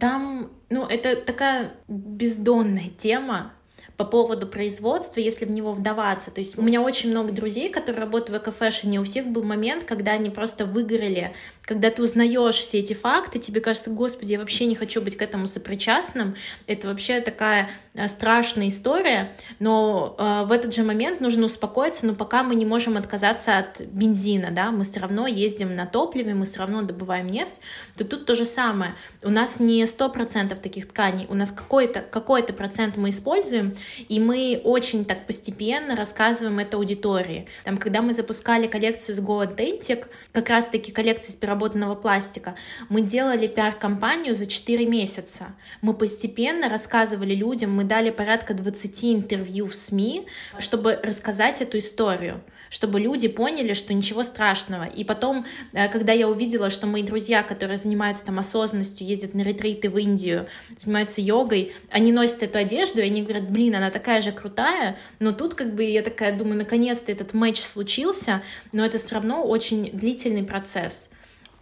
Там, 0.00 0.50
ну, 0.70 0.86
это 0.86 1.16
такая 1.16 1.74
бездонная 1.88 2.88
тема, 2.88 3.52
по 3.96 4.04
поводу 4.04 4.46
производства, 4.46 5.20
если 5.20 5.44
в 5.44 5.50
него 5.50 5.72
вдаваться. 5.72 6.30
То 6.30 6.40
есть 6.40 6.58
у 6.58 6.62
меня 6.62 6.82
очень 6.82 7.10
много 7.10 7.32
друзей, 7.32 7.70
которые 7.70 8.02
работают 8.02 8.30
в 8.30 8.42
экофэшне, 8.42 9.00
у 9.00 9.04
всех 9.04 9.26
был 9.26 9.44
момент, 9.44 9.84
когда 9.84 10.12
они 10.12 10.30
просто 10.30 10.64
выгорели, 10.66 11.32
когда 11.62 11.90
ты 11.90 12.02
узнаешь 12.02 12.56
все 12.56 12.80
эти 12.80 12.92
факты, 12.92 13.38
тебе 13.38 13.60
кажется, 13.60 13.90
господи, 13.90 14.32
я 14.32 14.38
вообще 14.38 14.66
не 14.66 14.74
хочу 14.74 15.00
быть 15.00 15.16
к 15.16 15.22
этому 15.22 15.46
сопричастным, 15.46 16.34
это 16.66 16.88
вообще 16.88 17.20
такая 17.20 17.70
э, 17.94 18.08
страшная 18.08 18.68
история, 18.68 19.32
но 19.60 20.16
э, 20.18 20.44
в 20.46 20.52
этот 20.52 20.74
же 20.74 20.82
момент 20.82 21.20
нужно 21.20 21.46
успокоиться, 21.46 22.06
но 22.06 22.14
пока 22.14 22.42
мы 22.42 22.56
не 22.56 22.66
можем 22.66 22.96
отказаться 22.96 23.58
от 23.58 23.80
бензина, 23.80 24.50
да, 24.50 24.72
мы 24.72 24.84
все 24.84 25.00
равно 25.00 25.26
ездим 25.26 25.72
на 25.72 25.86
топливе, 25.86 26.34
мы 26.34 26.44
все 26.44 26.58
равно 26.58 26.82
добываем 26.82 27.28
нефть, 27.28 27.60
то 27.96 28.04
тут 28.04 28.26
то 28.26 28.34
же 28.34 28.44
самое. 28.44 28.94
У 29.22 29.30
нас 29.30 29.60
не 29.60 29.84
100% 29.84 30.56
таких 30.56 30.88
тканей, 30.88 31.26
у 31.28 31.34
нас 31.34 31.52
какой-то 31.52 32.00
какой 32.00 32.42
процент 32.44 32.96
мы 32.96 33.10
используем, 33.10 33.74
и 34.08 34.20
мы 34.20 34.60
очень 34.64 35.04
так 35.04 35.26
постепенно 35.26 35.96
рассказываем 35.96 36.58
это 36.58 36.76
аудитории. 36.76 37.46
Там, 37.64 37.78
когда 37.78 38.02
мы 38.02 38.12
запускали 38.12 38.66
коллекцию 38.66 39.16
с 39.16 39.18
Go 39.18 39.44
Authentic, 39.44 40.06
как 40.32 40.48
раз-таки 40.48 40.92
коллекция 40.92 41.32
из 41.32 41.36
переработанного 41.36 41.94
пластика, 41.94 42.54
мы 42.88 43.00
делали 43.00 43.46
пиар-компанию 43.46 44.34
за 44.34 44.46
4 44.46 44.86
месяца. 44.86 45.54
Мы 45.80 45.94
постепенно 45.94 46.68
рассказывали 46.68 47.34
людям, 47.34 47.72
мы 47.72 47.84
дали 47.84 48.10
порядка 48.10 48.54
20 48.54 49.04
интервью 49.04 49.66
в 49.66 49.76
СМИ, 49.76 50.26
чтобы 50.58 50.98
рассказать 51.02 51.60
эту 51.60 51.78
историю 51.78 52.42
чтобы 52.74 52.98
люди 52.98 53.28
поняли, 53.28 53.72
что 53.72 53.94
ничего 53.94 54.24
страшного. 54.24 54.82
И 54.82 55.04
потом, 55.04 55.46
э, 55.74 55.88
когда 55.88 56.12
я 56.12 56.28
увидела, 56.28 56.70
что 56.70 56.88
мои 56.88 57.04
друзья, 57.04 57.44
которые 57.44 57.78
занимаются 57.78 58.26
там 58.26 58.40
осознанностью, 58.40 59.06
ездят 59.06 59.32
на 59.32 59.42
ретриты 59.42 59.88
в 59.88 59.96
Индию, 59.96 60.48
занимаются 60.76 61.20
йогой, 61.20 61.72
они 61.88 62.10
носят 62.10 62.42
эту 62.42 62.58
одежду, 62.58 62.98
и 62.98 63.04
они 63.04 63.22
говорят, 63.22 63.48
блин, 63.48 63.76
она 63.76 63.90
такая 63.90 64.20
же 64.20 64.32
крутая, 64.32 64.96
но 65.20 65.30
тут 65.30 65.54
как 65.54 65.72
бы 65.76 65.84
я 65.84 66.02
такая 66.02 66.36
думаю, 66.36 66.56
наконец-то 66.58 67.12
этот 67.12 67.32
матч 67.32 67.60
случился, 67.60 68.42
но 68.72 68.84
это 68.84 68.98
все 68.98 69.14
равно 69.14 69.44
очень 69.44 69.90
длительный 69.92 70.42
процесс. 70.42 71.10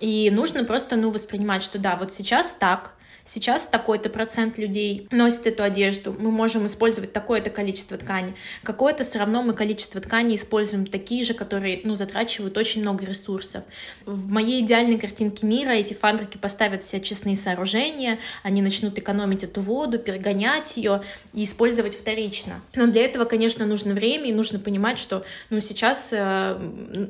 И 0.00 0.30
нужно 0.30 0.64
просто, 0.64 0.96
ну, 0.96 1.10
воспринимать, 1.10 1.62
что 1.62 1.78
да, 1.78 1.96
вот 1.96 2.10
сейчас 2.10 2.56
так, 2.58 2.94
Сейчас 3.24 3.66
такой-то 3.66 4.08
процент 4.08 4.58
людей 4.58 5.06
носит 5.10 5.46
эту 5.46 5.62
одежду, 5.62 6.14
мы 6.18 6.30
можем 6.30 6.66
использовать 6.66 7.12
такое-то 7.12 7.50
количество 7.50 7.96
ткани. 7.96 8.34
Какое-то 8.64 9.04
все 9.04 9.20
равно 9.20 9.42
мы 9.42 9.54
количество 9.54 10.00
ткани 10.00 10.34
используем 10.34 10.86
такие 10.86 11.24
же, 11.24 11.34
которые 11.34 11.80
ну, 11.84 11.94
затрачивают 11.94 12.56
очень 12.58 12.82
много 12.82 13.04
ресурсов. 13.04 13.62
В 14.04 14.28
моей 14.28 14.64
идеальной 14.64 14.98
картинке 14.98 15.46
мира 15.46 15.70
эти 15.70 15.94
фабрики 15.94 16.36
поставят 16.36 16.82
все 16.82 16.96
очистные 16.96 17.36
сооружения, 17.36 18.18
они 18.42 18.60
начнут 18.60 18.98
экономить 18.98 19.44
эту 19.44 19.60
воду, 19.60 19.98
перегонять 19.98 20.76
ее 20.76 21.02
и 21.32 21.44
использовать 21.44 21.94
вторично. 21.94 22.60
Но 22.74 22.86
для 22.86 23.04
этого, 23.04 23.24
конечно, 23.24 23.66
нужно 23.66 23.94
время 23.94 24.26
и 24.30 24.32
нужно 24.32 24.58
понимать, 24.58 24.98
что 24.98 25.24
ну, 25.50 25.60
сейчас 25.60 26.08
э, 26.12 26.58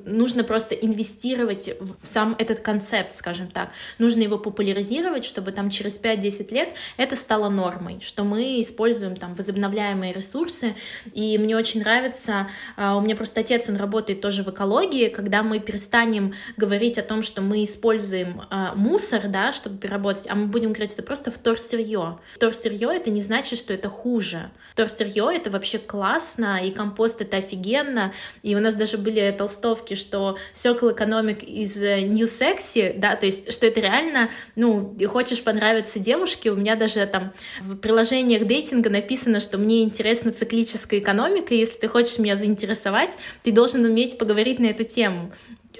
нужно 0.05 0.45
просто 0.45 0.75
инвестировать 0.75 1.71
в 1.81 2.07
сам 2.07 2.37
этот 2.39 2.61
концепт, 2.61 3.13
скажем 3.15 3.49
так. 3.49 3.71
Нужно 3.99 4.21
его 4.21 4.39
популяризировать, 4.39 5.25
чтобы 5.25 5.53
там 5.53 5.71
через 5.71 6.02
5-10 6.03 6.53
лет 6.53 6.75
это 6.97 7.17
стало 7.17 7.49
нормой, 7.49 8.01
что 8.03 8.25
мы 8.25 8.61
используем 8.61 9.17
там 9.17 9.35
возобновляемые 9.35 10.13
ресурсы. 10.13 10.75
И 11.13 11.39
мне 11.39 11.57
очень 11.57 11.81
нравится, 11.81 12.49
а, 12.77 12.97
у 12.97 13.01
меня 13.01 13.17
просто 13.17 13.41
отец, 13.41 13.69
он 13.69 13.77
работает 13.77 14.21
тоже 14.21 14.43
в 14.43 14.51
экологии, 14.51 15.09
когда 15.09 15.43
мы 15.43 15.61
перестанем 15.61 16.35
говорить 16.57 16.99
о 16.99 17.03
том, 17.03 17.23
что 17.23 17.43
мы 17.43 17.65
используем 17.65 18.43
а, 18.51 18.75
мусор, 18.75 19.29
да, 19.29 19.53
чтобы 19.53 19.79
переработать, 19.79 20.27
а 20.29 20.35
мы 20.35 20.47
будем 20.47 20.73
говорить, 20.73 20.93
это 20.93 21.03
просто 21.03 21.31
вторсырье. 21.31 22.19
Вторсырье 22.35 22.95
это 22.95 23.11
не 23.11 23.23
значит, 23.23 23.59
что 23.59 23.73
это 23.73 23.89
хуже. 23.89 24.51
Вторсырье 24.73 25.31
это 25.35 25.51
вообще 25.51 25.79
классно, 25.79 26.65
и 26.65 26.71
компост 26.71 27.21
это 27.21 27.39
офигенно. 27.39 28.13
И 28.43 28.55
у 28.55 28.61
нас 28.61 28.75
даже 28.75 28.99
были 28.99 29.35
толстовки, 29.37 29.95
что 29.95 30.39
circle 30.55 30.97
economic 30.97 31.45
из 31.45 31.77
new 31.77 32.27
sexy, 32.27 32.99
да, 32.99 33.17
то 33.17 33.27
есть, 33.27 33.53
что 33.53 33.67
это 33.67 33.81
реально, 33.81 34.31
ну, 34.57 34.97
хочешь 35.07 35.43
понравиться 35.43 35.92
нравятся 35.93 35.99
девушки. 35.99 36.49
У 36.49 36.57
меня 36.57 36.77
даже 36.77 37.07
там 37.07 37.33
в 37.61 37.77
приложениях 37.77 38.47
дейтинга 38.47 38.91
написано, 38.91 39.41
что 39.41 39.59
мне 39.59 39.83
интересна 39.83 40.33
циклическая 40.33 41.01
экономика, 41.01 41.55
и 41.55 41.59
если 41.59 41.79
ты 41.79 41.89
хочешь 41.89 42.19
меня 42.19 42.37
заинтересовать, 42.37 43.17
ты 43.43 43.53
должен 43.53 43.85
уметь 43.85 44.19
поговорить 44.19 44.59
на 44.59 44.67
эту 44.67 44.85
тему. 44.85 45.33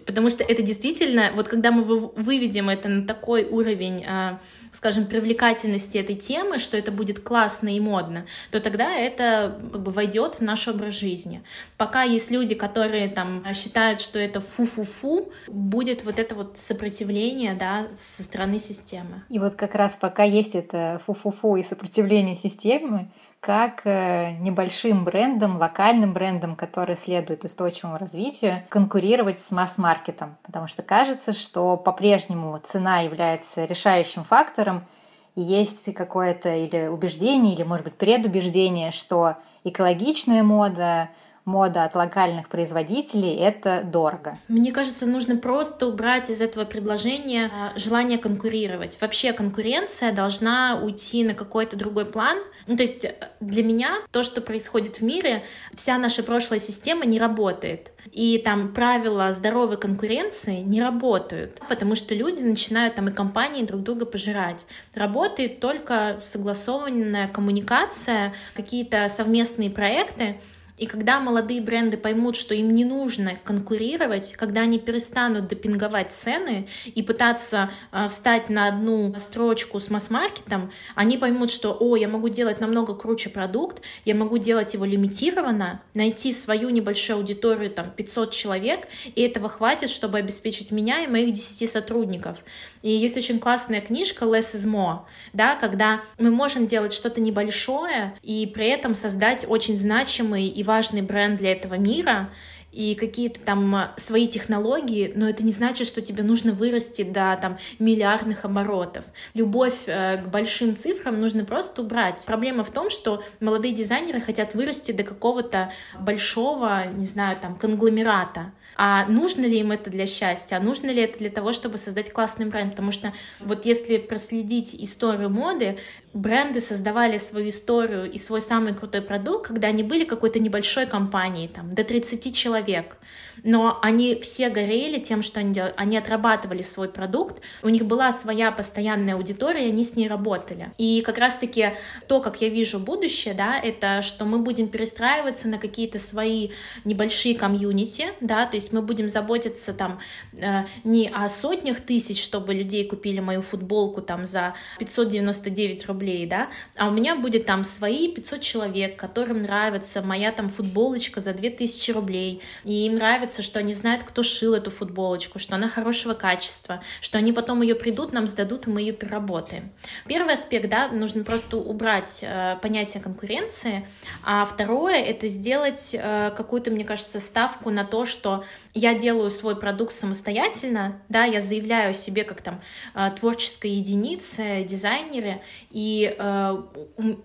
Потому 0.07 0.31
что 0.31 0.43
это 0.43 0.63
действительно, 0.63 1.33
вот 1.35 1.49
когда 1.49 1.71
мы 1.71 1.83
выведем 1.85 2.69
это 2.69 2.89
на 2.89 3.07
такой 3.07 3.45
уровень, 3.45 4.05
а, 4.07 4.41
скажем, 4.73 5.05
привлекательности 5.07 5.99
этой 5.99 6.17
темы, 6.17 6.59
что 6.59 6.77
это 6.77 6.91
будет 6.91 7.21
классно 7.21 7.69
и 7.77 7.79
модно, 7.79 8.27
то 8.51 8.59
тогда 8.59 8.93
это 8.97 9.61
как 9.73 9.83
бы 9.83 9.93
войдет 9.93 10.37
в 10.37 10.41
наш 10.41 10.67
образ 10.67 10.95
жизни. 10.95 11.43
Пока 11.77 12.03
есть 12.03 12.31
люди, 12.31 12.55
которые 12.55 13.09
там 13.09 13.45
считают, 13.55 14.01
что 14.01 14.19
это 14.19 14.41
фу-фу-фу, 14.41 15.31
будет 15.47 16.05
вот 16.05 16.19
это 16.19 16.35
вот 16.35 16.57
сопротивление, 16.57 17.55
да, 17.55 17.87
со 17.97 18.23
стороны 18.23 18.59
системы. 18.59 19.23
И 19.29 19.39
вот 19.39 19.55
как 19.55 19.75
раз 19.75 19.97
пока 19.97 20.25
есть 20.25 20.55
это 20.55 21.01
фу-фу-фу 21.07 21.57
и 21.57 21.63
сопротивление 21.63 22.35
системы, 22.35 23.11
как 23.43 23.83
э, 23.87 24.37
небольшим 24.39 25.03
брендом, 25.03 25.57
локальным 25.57 26.13
брендом, 26.13 26.55
который 26.55 26.95
следует 26.95 27.43
устойчивому 27.43 27.99
развитию, 27.99 28.63
конкурировать 28.69 29.41
с 29.41 29.51
масс-маркетом. 29.51 30.37
Потому 30.45 30.69
что 30.69 30.85
кажется, 30.85 31.33
что 31.33 31.77
по-прежнему 31.77 32.57
цена 32.63 33.01
является 33.01 33.65
решающим 33.65 34.23
фактором, 34.23 34.87
и 35.35 35.41
есть 35.43 35.93
какое-то 35.93 36.55
или 36.55 36.87
убеждение, 36.87 37.55
или, 37.55 37.65
может 37.65 37.85
быть, 37.85 37.95
предубеждение, 37.95 38.93
что 38.93 39.35
экологичная 39.65 40.45
мода, 40.45 41.09
мода 41.45 41.85
от 41.85 41.95
локальных 41.95 42.49
производителей— 42.49 43.35
это 43.41 43.83
дорого. 43.85 44.39
Мне 44.49 44.73
кажется, 44.73 45.07
нужно 45.07 45.37
просто 45.37 45.87
убрать 45.87 46.31
из 46.31 46.41
этого 46.41 46.65
предложения 46.65 47.51
а, 47.53 47.79
желание 47.79 48.19
конкурировать. 48.19 48.99
Вообще 49.01 49.33
конкуренция 49.33 50.13
должна 50.13 50.81
уйти 50.83 51.25
на 51.25 51.35
какой-то 51.35 51.77
другой 51.77 52.05
план. 52.05 52.39
Ну, 52.67 52.77
то 52.77 52.83
есть 52.83 53.05
э, 53.05 53.15
для 53.41 53.65
меня 53.65 53.99
то, 54.11 54.23
что 54.23 54.41
происходит 54.41 54.97
в 54.97 55.03
мире, 55.03 55.43
вся 55.75 55.99
наша 55.99 56.23
прошлая 56.23 56.61
система 56.61 57.05
не 57.05 57.19
работает. 57.19 57.93
И 58.13 58.39
там 58.39 58.73
правила 58.73 59.33
здоровой 59.33 59.77
конкуренции 59.79 60.57
не 60.57 60.83
работают, 60.83 61.61
потому 61.69 61.95
что 61.95 62.15
люди 62.15 62.43
начинают 62.43 62.95
там 62.95 63.09
и 63.09 63.13
компании 63.13 63.65
друг 63.65 63.83
друга 63.83 64.07
пожирать. 64.07 64.67
Работает 64.95 65.61
только 65.61 66.21
согласованная 66.23 67.29
коммуникация, 67.29 68.35
какие-то 68.55 69.09
совместные 69.09 69.71
проекты, 69.71 70.37
и 70.83 70.87
когда 70.87 71.21
молодые 71.21 71.61
бренды 71.61 71.97
поймут, 71.97 72.35
что 72.35 72.57
им 72.57 72.75
не 72.75 72.85
нужно 72.85 73.39
конкурировать, 73.45 74.33
когда 74.33 74.63
они 74.63 74.81
перестанут 74.81 75.47
допинговать 75.47 76.11
цены 76.11 76.67
и 76.85 77.05
пытаться 77.05 77.71
э, 77.93 78.09
встать 78.09 78.51
на 78.51 78.67
одну 78.67 79.15
строчку 79.21 79.79
с 79.79 79.91
масс-маркетом, 79.91 80.73
они 80.97 81.19
поймут, 81.19 81.53
что, 81.53 81.77
о, 81.79 81.95
я 81.95 82.09
могу 82.09 82.29
делать 82.31 82.59
намного 82.59 82.97
круче 82.97 83.31
продукт, 83.31 83.81
я 84.05 84.17
могу 84.17 84.39
делать 84.39 84.75
его 84.75 84.85
лимитированно, 84.85 85.81
найти 85.95 86.33
свою 86.33 86.69
небольшую 86.71 87.19
аудиторию, 87.19 87.71
там, 87.71 87.93
500 87.93 88.33
человек, 88.33 88.89
и 89.15 89.23
этого 89.23 89.49
хватит, 89.49 89.89
чтобы 89.89 90.19
обеспечить 90.19 90.73
меня 90.73 91.05
и 91.05 91.07
моих 91.07 91.33
10 91.33 91.71
сотрудников. 91.71 92.39
И 92.83 92.91
есть 92.91 93.17
очень 93.17 93.39
классная 93.39 93.81
книжка 93.81 94.25
Less 94.25 94.55
is 94.55 94.67
More, 94.67 95.01
да, 95.33 95.57
когда 95.57 96.03
мы 96.19 96.31
можем 96.31 96.67
делать 96.67 96.93
что-то 96.93 97.21
небольшое 97.21 98.15
и 98.23 98.51
при 98.53 98.69
этом 98.69 98.95
создать 98.95 99.47
очень 99.49 99.77
значимый 99.77 100.49
и 100.49 100.63
важный 100.63 101.03
бренд 101.03 101.39
для 101.39 101.53
этого 101.53 101.75
мира, 101.75 102.31
и 102.73 102.95
какие-то 102.95 103.39
там 103.41 103.93
свои 103.97 104.27
технологии, 104.27 105.13
но 105.15 105.29
это 105.29 105.45
не 105.45 105.53
значит, 105.53 105.87
что 105.87 106.01
тебе 106.01 106.23
нужно 106.23 106.53
вырасти 106.53 107.03
до 107.03 107.39
там 107.41 107.59
миллиардных 107.79 108.45
оборотов. 108.45 109.05
Любовь 109.35 109.75
э, 109.87 110.17
к 110.17 110.29
большим 110.29 110.75
цифрам 110.75 111.19
нужно 111.19 111.45
просто 111.45 111.83
убрать. 111.83 112.25
Проблема 112.27 112.65
в 112.65 112.71
том, 112.71 112.89
что 112.89 113.23
молодые 113.41 113.75
дизайнеры 113.75 114.23
хотят 114.23 114.55
вырасти 114.55 114.93
до 114.93 115.05
какого-то 115.05 115.71
большого, 116.01 116.87
не 116.95 117.05
знаю, 117.05 117.39
там 117.41 117.57
конгломерата. 117.57 118.53
А 118.85 119.07
нужно 119.07 119.47
ли 119.47 119.61
им 119.61 119.71
это 119.71 119.91
для 119.91 120.09
счастья? 120.09 120.57
А 120.57 120.61
нужно 120.61 120.89
ли 120.89 121.03
это 121.03 121.17
для 121.17 121.31
того, 121.31 121.53
чтобы 121.53 121.79
создать 121.79 122.13
классный 122.13 122.47
бренд? 122.47 122.73
Потому 122.73 122.91
что 122.91 123.13
вот 123.39 123.65
если 123.65 123.97
проследить 123.97 124.75
историю 124.75 125.31
моды, 125.31 125.79
бренды 126.15 126.61
создавали 126.61 127.19
свою 127.19 127.49
историю 127.49 128.11
и 128.11 128.19
свой 128.19 128.41
самый 128.41 128.75
крутой 128.75 129.03
продукт, 129.03 129.49
когда 129.49 129.69
они 129.69 129.83
были 129.83 130.05
какой-то 130.05 130.39
небольшой 130.39 130.87
компанией, 130.87 131.49
там, 131.49 131.71
до 131.71 131.85
30 131.85 132.35
человек 132.35 132.99
но 133.45 133.79
они 133.83 134.17
все 134.17 134.51
горели 134.51 135.01
тем, 135.01 135.23
что 135.23 135.41
они 135.41 135.53
делали. 135.53 135.75
Они 135.77 135.97
отрабатывали 135.97 136.63
свой 136.63 136.89
продукт, 136.89 137.43
у 137.63 137.69
них 137.69 137.85
была 137.85 138.13
своя 138.13 138.53
постоянная 138.53 139.15
аудитория, 139.15 139.67
и 139.67 139.73
они 139.73 139.85
с 139.85 139.97
ней 139.97 140.09
работали. 140.09 140.73
И 140.79 141.03
как 141.05 141.19
раз-таки 141.19 141.71
то, 142.09 142.21
как 142.21 142.41
я 142.41 142.49
вижу 142.49 142.79
будущее, 142.79 143.35
да, 143.35 143.59
это 143.59 144.03
что 144.03 144.25
мы 144.25 144.39
будем 144.39 144.69
перестраиваться 144.69 145.49
на 145.49 145.59
какие-то 145.59 145.99
свои 145.99 146.51
небольшие 146.85 147.35
комьюнити, 147.35 148.09
да, 148.21 148.47
то 148.47 148.57
есть 148.57 148.73
мы 148.73 148.83
будем 148.83 149.09
заботиться 149.09 149.73
там 149.73 150.01
э, 150.37 150.65
не 150.85 151.09
о 151.09 151.29
сотнях 151.29 151.81
тысяч, 151.81 152.23
чтобы 152.23 152.55
людей 152.55 152.85
купили 152.85 153.21
мою 153.21 153.43
футболку 153.43 154.03
там 154.03 154.25
за 154.25 154.55
599 154.79 155.87
рублей, 155.87 156.02
да, 156.27 156.49
а 156.77 156.89
у 156.89 156.91
меня 156.91 157.17
будет 157.17 157.47
там 157.47 157.65
свои 157.65 158.13
500 158.13 158.41
человек, 158.41 158.97
которым 158.97 159.43
нравится 159.43 160.03
моя 160.03 160.33
там 160.33 160.49
футболочка 160.49 161.21
за 161.21 161.33
2000 161.33 161.91
рублей, 161.93 162.43
и 162.65 162.87
им 162.87 162.97
нравится 162.97 163.43
что 163.43 163.59
они 163.59 163.75
знают, 163.75 164.03
кто 164.05 164.23
шил 164.23 164.55
эту 164.55 164.71
футболочку, 164.71 165.39
что 165.39 165.55
она 165.55 165.69
хорошего 165.69 166.15
качества, 166.15 166.83
что 167.01 167.19
они 167.19 167.33
потом 167.33 167.63
ее 167.63 167.75
придут, 167.75 168.13
нам 168.13 168.27
сдадут, 168.27 168.67
и 168.67 168.71
мы 168.71 168.81
ее 168.81 168.93
переработаем. 168.93 169.71
Первый 170.07 170.35
аспект, 170.35 170.69
да, 170.69 170.89
нужно 170.89 171.25
просто 171.25 171.57
убрать 171.57 172.21
э, 172.23 172.57
понятие 172.61 173.03
конкуренции, 173.03 173.87
а 174.23 174.45
второе— 174.45 174.97
это 174.97 175.29
сделать 175.29 175.91
э, 175.93 176.33
какую-то, 176.37 176.71
мне 176.71 176.85
кажется, 176.85 177.21
ставку 177.21 177.71
на 177.71 177.85
то, 177.85 178.07
что 178.07 178.45
я 178.75 178.95
делаю 178.95 179.31
свой 179.31 179.57
продукт 179.57 179.95
самостоятельно, 179.95 181.01
да, 181.09 181.25
я 181.25 181.41
заявляю 181.41 181.95
себе 181.95 182.25
как 182.25 182.43
там 182.43 182.61
э, 182.95 183.11
творческая 183.19 183.71
единица, 183.71 184.63
дизайнеры, 184.63 185.41
и 185.71 185.92
э, 186.01 186.63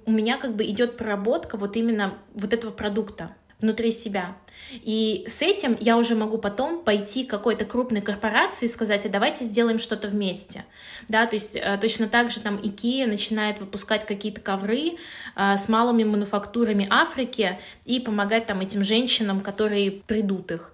у 0.05 0.11
меня 0.11 0.37
как 0.37 0.55
бы 0.55 0.65
идет 0.65 0.97
проработка 0.97 1.57
вот 1.57 1.75
именно 1.75 2.17
вот 2.33 2.53
этого 2.53 2.71
продукта 2.71 3.35
внутри 3.59 3.91
себя. 3.91 4.35
И 4.71 5.25
с 5.27 5.41
этим 5.41 5.77
я 5.79 5.97
уже 5.97 6.15
могу 6.15 6.37
потом 6.37 6.83
пойти 6.83 7.23
к 7.23 7.29
какой-то 7.29 7.63
крупной 7.63 8.01
корпорации 8.01 8.65
и 8.65 8.69
сказать, 8.69 9.05
а 9.05 9.09
давайте 9.09 9.45
сделаем 9.45 9.79
что-то 9.79 10.09
вместе. 10.09 10.65
Да, 11.07 11.25
то 11.25 11.35
есть 11.35 11.55
э, 11.55 11.77
точно 11.79 12.07
так 12.07 12.31
же 12.31 12.41
там 12.41 12.59
Икея 12.61 13.07
начинает 13.07 13.59
выпускать 13.59 14.05
какие-то 14.05 14.41
ковры 14.41 14.97
а, 15.35 15.55
с 15.55 15.69
малыми 15.69 16.03
мануфактурами 16.03 16.87
Африки 16.89 17.59
и 17.85 17.99
помогать 17.99 18.45
там 18.45 18.59
этим 18.59 18.83
женщинам, 18.83 19.39
которые 19.39 19.91
придут 19.91 20.51
их. 20.51 20.73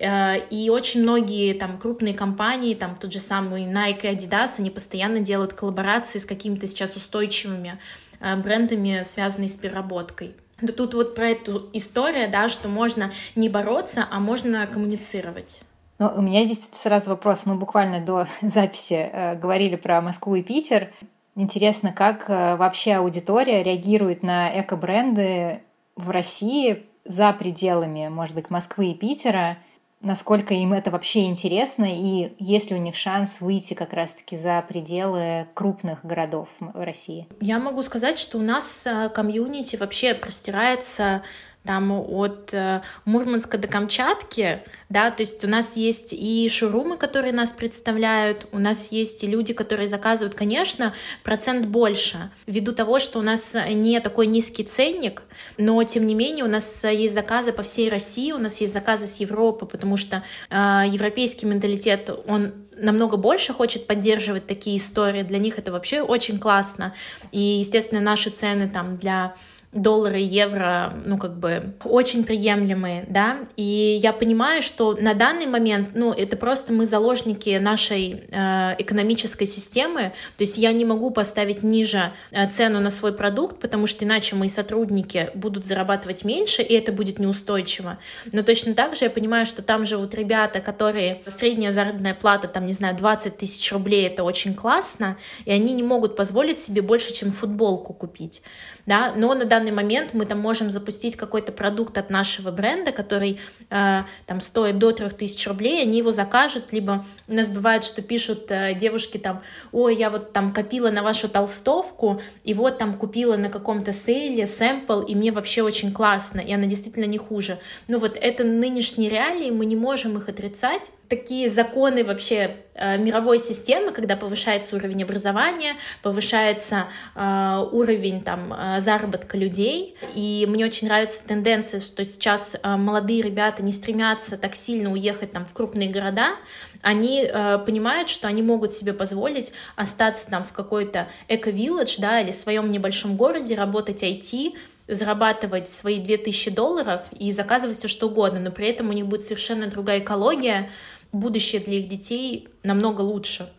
А, 0.00 0.36
и 0.36 0.70
очень 0.70 1.02
многие 1.02 1.54
там 1.54 1.78
крупные 1.78 2.14
компании, 2.14 2.74
там 2.74 2.96
тот 2.96 3.12
же 3.12 3.20
самый 3.20 3.64
Nike 3.64 4.02
и 4.02 4.14
Adidas, 4.14 4.54
они 4.58 4.70
постоянно 4.70 5.18
делают 5.18 5.52
коллаборации 5.52 6.20
с 6.20 6.26
какими-то 6.26 6.66
сейчас 6.68 6.96
устойчивыми 6.96 7.78
брендами, 8.20 9.02
связанные 9.04 9.48
с 9.48 9.54
переработкой. 9.54 10.36
Да 10.62 10.72
тут 10.72 10.94
вот 10.94 11.14
про 11.14 11.30
эту 11.30 11.68
историю, 11.72 12.30
да, 12.30 12.48
что 12.48 12.68
можно 12.68 13.10
не 13.34 13.48
бороться, 13.48 14.06
а 14.10 14.20
можно 14.20 14.66
коммуницировать. 14.66 15.60
Ну, 15.98 16.10
у 16.16 16.22
меня 16.22 16.44
здесь 16.44 16.68
сразу 16.72 17.10
вопрос. 17.10 17.46
Мы 17.46 17.56
буквально 17.56 18.00
до 18.00 18.26
записи 18.42 18.94
э, 18.94 19.34
говорили 19.34 19.76
про 19.76 20.00
Москву 20.00 20.36
и 20.36 20.42
Питер. 20.42 20.92
Интересно, 21.34 21.92
как 21.92 22.30
э, 22.30 22.56
вообще 22.56 22.94
аудитория 22.94 23.62
реагирует 23.62 24.22
на 24.22 24.60
эко-бренды 24.60 25.62
в 25.96 26.10
России 26.10 26.84
за 27.04 27.32
пределами, 27.32 28.08
может 28.08 28.34
быть, 28.34 28.48
Москвы 28.50 28.92
и 28.92 28.94
Питера, 28.94 29.58
насколько 30.02 30.54
им 30.54 30.72
это 30.72 30.90
вообще 30.90 31.26
интересно, 31.26 31.86
и 31.88 32.34
есть 32.38 32.70
ли 32.70 32.76
у 32.76 32.80
них 32.80 32.94
шанс 32.96 33.40
выйти 33.40 33.74
как 33.74 33.92
раз-таки 33.92 34.36
за 34.36 34.62
пределы 34.66 35.46
крупных 35.54 36.04
городов 36.04 36.48
России? 36.74 37.26
Я 37.40 37.58
могу 37.58 37.82
сказать, 37.82 38.18
что 38.18 38.38
у 38.38 38.42
нас 38.42 38.86
э, 38.86 39.08
комьюнити 39.08 39.76
вообще 39.76 40.14
простирается 40.14 41.22
там 41.64 41.92
от 41.92 42.52
э, 42.52 42.82
Мурманска 43.04 43.56
до 43.56 43.68
Камчатки, 43.68 44.62
да, 44.88 45.10
то 45.10 45.22
есть 45.22 45.44
у 45.44 45.48
нас 45.48 45.76
есть 45.76 46.12
и 46.12 46.48
шоурумы, 46.48 46.96
которые 46.96 47.32
нас 47.32 47.52
представляют, 47.52 48.46
у 48.52 48.58
нас 48.58 48.90
есть 48.90 49.22
и 49.22 49.28
люди, 49.28 49.52
которые 49.52 49.86
заказывают, 49.86 50.34
конечно, 50.34 50.92
процент 51.22 51.66
больше, 51.66 52.30
ввиду 52.46 52.72
того, 52.72 52.98
что 52.98 53.20
у 53.20 53.22
нас 53.22 53.56
не 53.70 54.00
такой 54.00 54.26
низкий 54.26 54.64
ценник, 54.64 55.22
но 55.56 55.82
тем 55.84 56.06
не 56.06 56.14
менее 56.14 56.44
у 56.44 56.48
нас 56.48 56.84
есть 56.84 57.14
заказы 57.14 57.52
по 57.52 57.62
всей 57.62 57.88
России, 57.88 58.32
у 58.32 58.38
нас 58.38 58.60
есть 58.60 58.72
заказы 58.72 59.06
с 59.06 59.18
Европы, 59.20 59.66
потому 59.66 59.96
что 59.96 60.24
э, 60.50 60.54
европейский 60.88 61.46
менталитет, 61.46 62.10
он 62.26 62.54
намного 62.76 63.16
больше 63.16 63.52
хочет 63.52 63.86
поддерживать 63.86 64.46
такие 64.46 64.78
истории, 64.78 65.22
для 65.22 65.38
них 65.38 65.58
это 65.58 65.70
вообще 65.70 66.02
очень 66.02 66.38
классно, 66.38 66.94
и, 67.30 67.38
естественно, 67.38 68.00
наши 68.00 68.30
цены 68.30 68.68
там 68.68 68.96
для 68.96 69.34
доллары, 69.72 70.18
евро, 70.18 71.00
ну, 71.06 71.16
как 71.16 71.38
бы, 71.38 71.74
очень 71.84 72.24
приемлемые, 72.24 73.06
да, 73.08 73.38
и 73.56 73.98
я 74.02 74.12
понимаю, 74.12 74.60
что 74.60 74.94
на 75.00 75.14
данный 75.14 75.46
момент, 75.46 75.90
ну, 75.94 76.12
это 76.12 76.36
просто 76.36 76.74
мы 76.74 76.84
заложники 76.84 77.58
нашей 77.58 78.24
э, 78.30 78.74
экономической 78.78 79.46
системы, 79.46 80.12
то 80.36 80.42
есть 80.42 80.58
я 80.58 80.72
не 80.72 80.84
могу 80.84 81.10
поставить 81.10 81.62
ниже 81.62 82.12
э, 82.32 82.48
цену 82.50 82.80
на 82.80 82.90
свой 82.90 83.14
продукт, 83.14 83.60
потому 83.60 83.86
что 83.86 84.04
иначе 84.04 84.36
мои 84.36 84.48
сотрудники 84.48 85.30
будут 85.34 85.64
зарабатывать 85.64 86.22
меньше, 86.24 86.60
и 86.60 86.74
это 86.74 86.92
будет 86.92 87.18
неустойчиво, 87.18 87.98
но 88.30 88.42
точно 88.42 88.74
так 88.74 88.94
же 88.94 89.06
я 89.06 89.10
понимаю, 89.10 89.46
что 89.46 89.62
там 89.62 89.86
живут 89.86 90.14
ребята, 90.14 90.60
которые, 90.60 91.22
средняя 91.26 91.72
заработная 91.72 92.14
плата, 92.14 92.46
там, 92.46 92.66
не 92.66 92.74
знаю, 92.74 92.94
20 92.94 93.38
тысяч 93.38 93.72
рублей, 93.72 94.06
это 94.06 94.22
очень 94.22 94.54
классно, 94.54 95.16
и 95.46 95.50
они 95.50 95.72
не 95.72 95.82
могут 95.82 96.14
позволить 96.14 96.58
себе 96.58 96.82
больше, 96.82 97.14
чем 97.14 97.30
футболку 97.30 97.94
купить, 97.94 98.42
да, 98.86 99.12
но 99.16 99.34
на 99.34 99.44
данный 99.44 99.72
момент 99.72 100.14
мы 100.14 100.24
там 100.24 100.40
можем 100.40 100.70
запустить 100.70 101.16
какой-то 101.16 101.52
продукт 101.52 101.96
от 101.98 102.10
нашего 102.10 102.50
бренда, 102.50 102.92
который 102.92 103.40
э, 103.70 104.02
там 104.26 104.40
стоит 104.40 104.78
до 104.78 104.92
3000 104.92 105.48
рублей, 105.48 105.82
они 105.82 105.98
его 105.98 106.10
закажут, 106.10 106.72
либо 106.72 107.04
у 107.28 107.34
нас 107.34 107.48
бывает, 107.48 107.84
что 107.84 108.02
пишут 108.02 108.50
э, 108.50 108.74
девушки 108.74 109.18
там, 109.18 109.42
ой, 109.70 109.94
я 109.94 110.10
вот 110.10 110.32
там 110.32 110.52
копила 110.52 110.90
на 110.90 111.02
вашу 111.02 111.28
толстовку, 111.28 112.20
и 112.44 112.54
вот 112.54 112.78
там 112.78 112.98
купила 112.98 113.36
на 113.36 113.48
каком-то 113.48 113.92
сейле 113.92 114.46
сэмпл, 114.46 115.00
и 115.02 115.14
мне 115.14 115.30
вообще 115.30 115.62
очень 115.62 115.92
классно, 115.92 116.40
и 116.40 116.52
она 116.52 116.66
действительно 116.66 117.04
не 117.04 117.18
хуже. 117.18 117.58
Ну 117.88 117.98
вот 117.98 118.16
это 118.20 118.44
нынешние 118.44 119.10
реалии, 119.10 119.50
мы 119.50 119.64
не 119.66 119.76
можем 119.76 120.18
их 120.18 120.28
отрицать, 120.28 120.90
такие 121.12 121.50
законы 121.50 122.04
вообще 122.04 122.56
э, 122.74 122.96
мировой 122.96 123.38
системы, 123.38 123.92
когда 123.92 124.16
повышается 124.16 124.74
уровень 124.76 125.02
образования, 125.02 125.74
повышается 126.02 126.86
э, 127.14 127.68
уровень 127.70 128.22
там 128.22 128.50
э, 128.54 128.80
заработка 128.80 129.36
людей, 129.36 129.94
и 130.14 130.46
мне 130.48 130.64
очень 130.64 130.88
нравится 130.88 131.20
тенденция, 131.22 131.80
что 131.80 132.02
сейчас 132.06 132.56
э, 132.56 132.76
молодые 132.76 133.20
ребята 133.20 133.62
не 133.62 133.72
стремятся 133.72 134.38
так 134.38 134.54
сильно 134.54 134.90
уехать 134.90 135.32
там 135.32 135.44
в 135.44 135.52
крупные 135.52 135.90
города, 135.90 136.36
они 136.80 137.22
э, 137.22 137.58
понимают, 137.58 138.08
что 138.08 138.26
они 138.26 138.40
могут 138.40 138.72
себе 138.72 138.94
позволить 138.94 139.52
остаться 139.76 140.30
там 140.30 140.44
в 140.44 140.52
какой-то 140.52 141.08
эко-вилледж, 141.28 141.96
да, 141.98 142.20
или 142.20 142.30
в 142.30 142.36
своем 142.36 142.70
небольшом 142.70 143.18
городе, 143.18 143.54
работать 143.54 144.02
IT, 144.02 144.54
зарабатывать 144.88 145.68
свои 145.68 145.98
2000 145.98 146.50
долларов 146.50 147.02
и 147.12 147.32
заказывать 147.32 147.78
все 147.78 147.88
что 147.88 148.08
угодно, 148.08 148.40
но 148.40 148.50
при 148.50 148.68
этом 148.68 148.88
у 148.88 148.92
них 148.92 149.06
будет 149.06 149.22
совершенно 149.22 149.66
другая 149.66 150.00
экология, 150.00 150.70
будущее 151.12 151.60
для 151.60 151.78
их 151.78 151.88
детей 151.88 152.48
намного 152.62 153.02
лучше. 153.02 153.50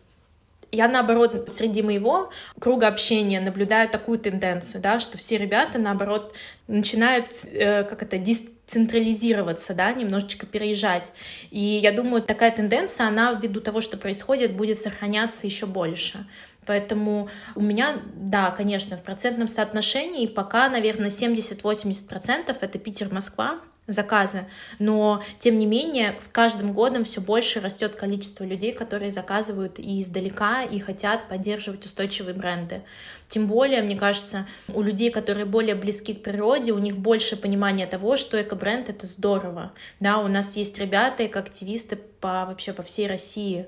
Я, 0.72 0.88
наоборот, 0.88 1.48
среди 1.52 1.82
моего 1.82 2.30
круга 2.58 2.88
общения 2.88 3.40
наблюдаю 3.40 3.88
такую 3.88 4.18
тенденцию, 4.18 4.80
да, 4.80 4.98
что 4.98 5.16
все 5.16 5.38
ребята, 5.38 5.78
наоборот, 5.78 6.34
начинают, 6.66 7.28
э, 7.52 7.84
как 7.84 8.02
это, 8.02 8.18
децентрализироваться, 8.18 9.74
да, 9.74 9.92
немножечко 9.92 10.46
переезжать. 10.46 11.12
И 11.52 11.60
я 11.60 11.92
думаю, 11.92 12.22
такая 12.22 12.50
тенденция, 12.50 13.06
она 13.06 13.34
ввиду 13.34 13.60
того, 13.60 13.80
что 13.80 13.96
происходит, 13.96 14.56
будет 14.56 14.76
сохраняться 14.78 15.46
еще 15.46 15.66
больше. 15.66 16.26
Поэтому 16.66 17.28
у 17.54 17.60
меня, 17.60 18.00
да, 18.16 18.50
конечно, 18.50 18.96
в 18.96 19.02
процентном 19.02 19.46
соотношении 19.46 20.26
пока, 20.26 20.68
наверное, 20.68 21.10
70-80% 21.10 22.56
это 22.60 22.78
Питер-Москва, 22.78 23.60
заказы, 23.86 24.46
но 24.78 25.22
тем 25.38 25.58
не 25.58 25.66
менее 25.66 26.16
с 26.20 26.28
каждым 26.28 26.72
годом 26.72 27.04
все 27.04 27.20
больше 27.20 27.60
растет 27.60 27.94
количество 27.96 28.44
людей, 28.44 28.72
которые 28.72 29.12
заказывают 29.12 29.78
и 29.78 30.00
издалека 30.00 30.62
и 30.62 30.78
хотят 30.78 31.28
поддерживать 31.28 31.84
устойчивые 31.84 32.34
бренды. 32.34 32.82
Тем 33.28 33.46
более, 33.46 33.82
мне 33.82 33.96
кажется, 33.96 34.46
у 34.68 34.80
людей, 34.80 35.10
которые 35.10 35.44
более 35.44 35.74
близки 35.74 36.14
к 36.14 36.22
природе, 36.22 36.72
у 36.72 36.78
них 36.78 36.96
больше 36.96 37.36
понимания 37.36 37.86
того, 37.86 38.16
что 38.16 38.40
эко-бренд— 38.40 38.88
это 38.90 39.06
здорово. 39.06 39.72
Да, 40.00 40.18
у 40.18 40.28
нас 40.28 40.56
есть 40.56 40.78
ребята, 40.78 41.26
эко-активисты 41.26 41.96
по, 41.96 42.46
вообще 42.46 42.72
по 42.72 42.82
всей 42.82 43.06
России, 43.06 43.66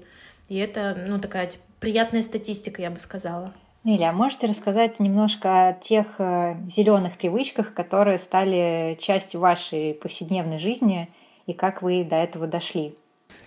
и 0.48 0.57
это, 0.57 0.96
ну, 1.07 1.18
такая 1.18 1.48
типа, 1.48 1.64
приятная 1.81 2.22
статистика, 2.22 2.81
я 2.81 2.90
бы 2.90 2.98
сказала. 2.98 3.52
Неля, 3.87 4.11
а 4.11 4.12
можете 4.12 4.49
рассказать 4.49 4.99
немножко 4.99 5.68
о 5.68 5.72
тех 5.72 6.16
э, 6.18 6.57
зеленых 6.66 7.16
привычках, 7.16 7.72
которые 7.72 8.18
стали 8.18 8.99
частью 9.01 9.38
вашей 9.38 9.94
повседневной 9.94 10.59
жизни 10.59 11.09
и 11.46 11.53
как 11.53 11.83
вы 11.83 12.03
до 12.03 12.16
этого 12.16 12.49
дошли? 12.49 12.96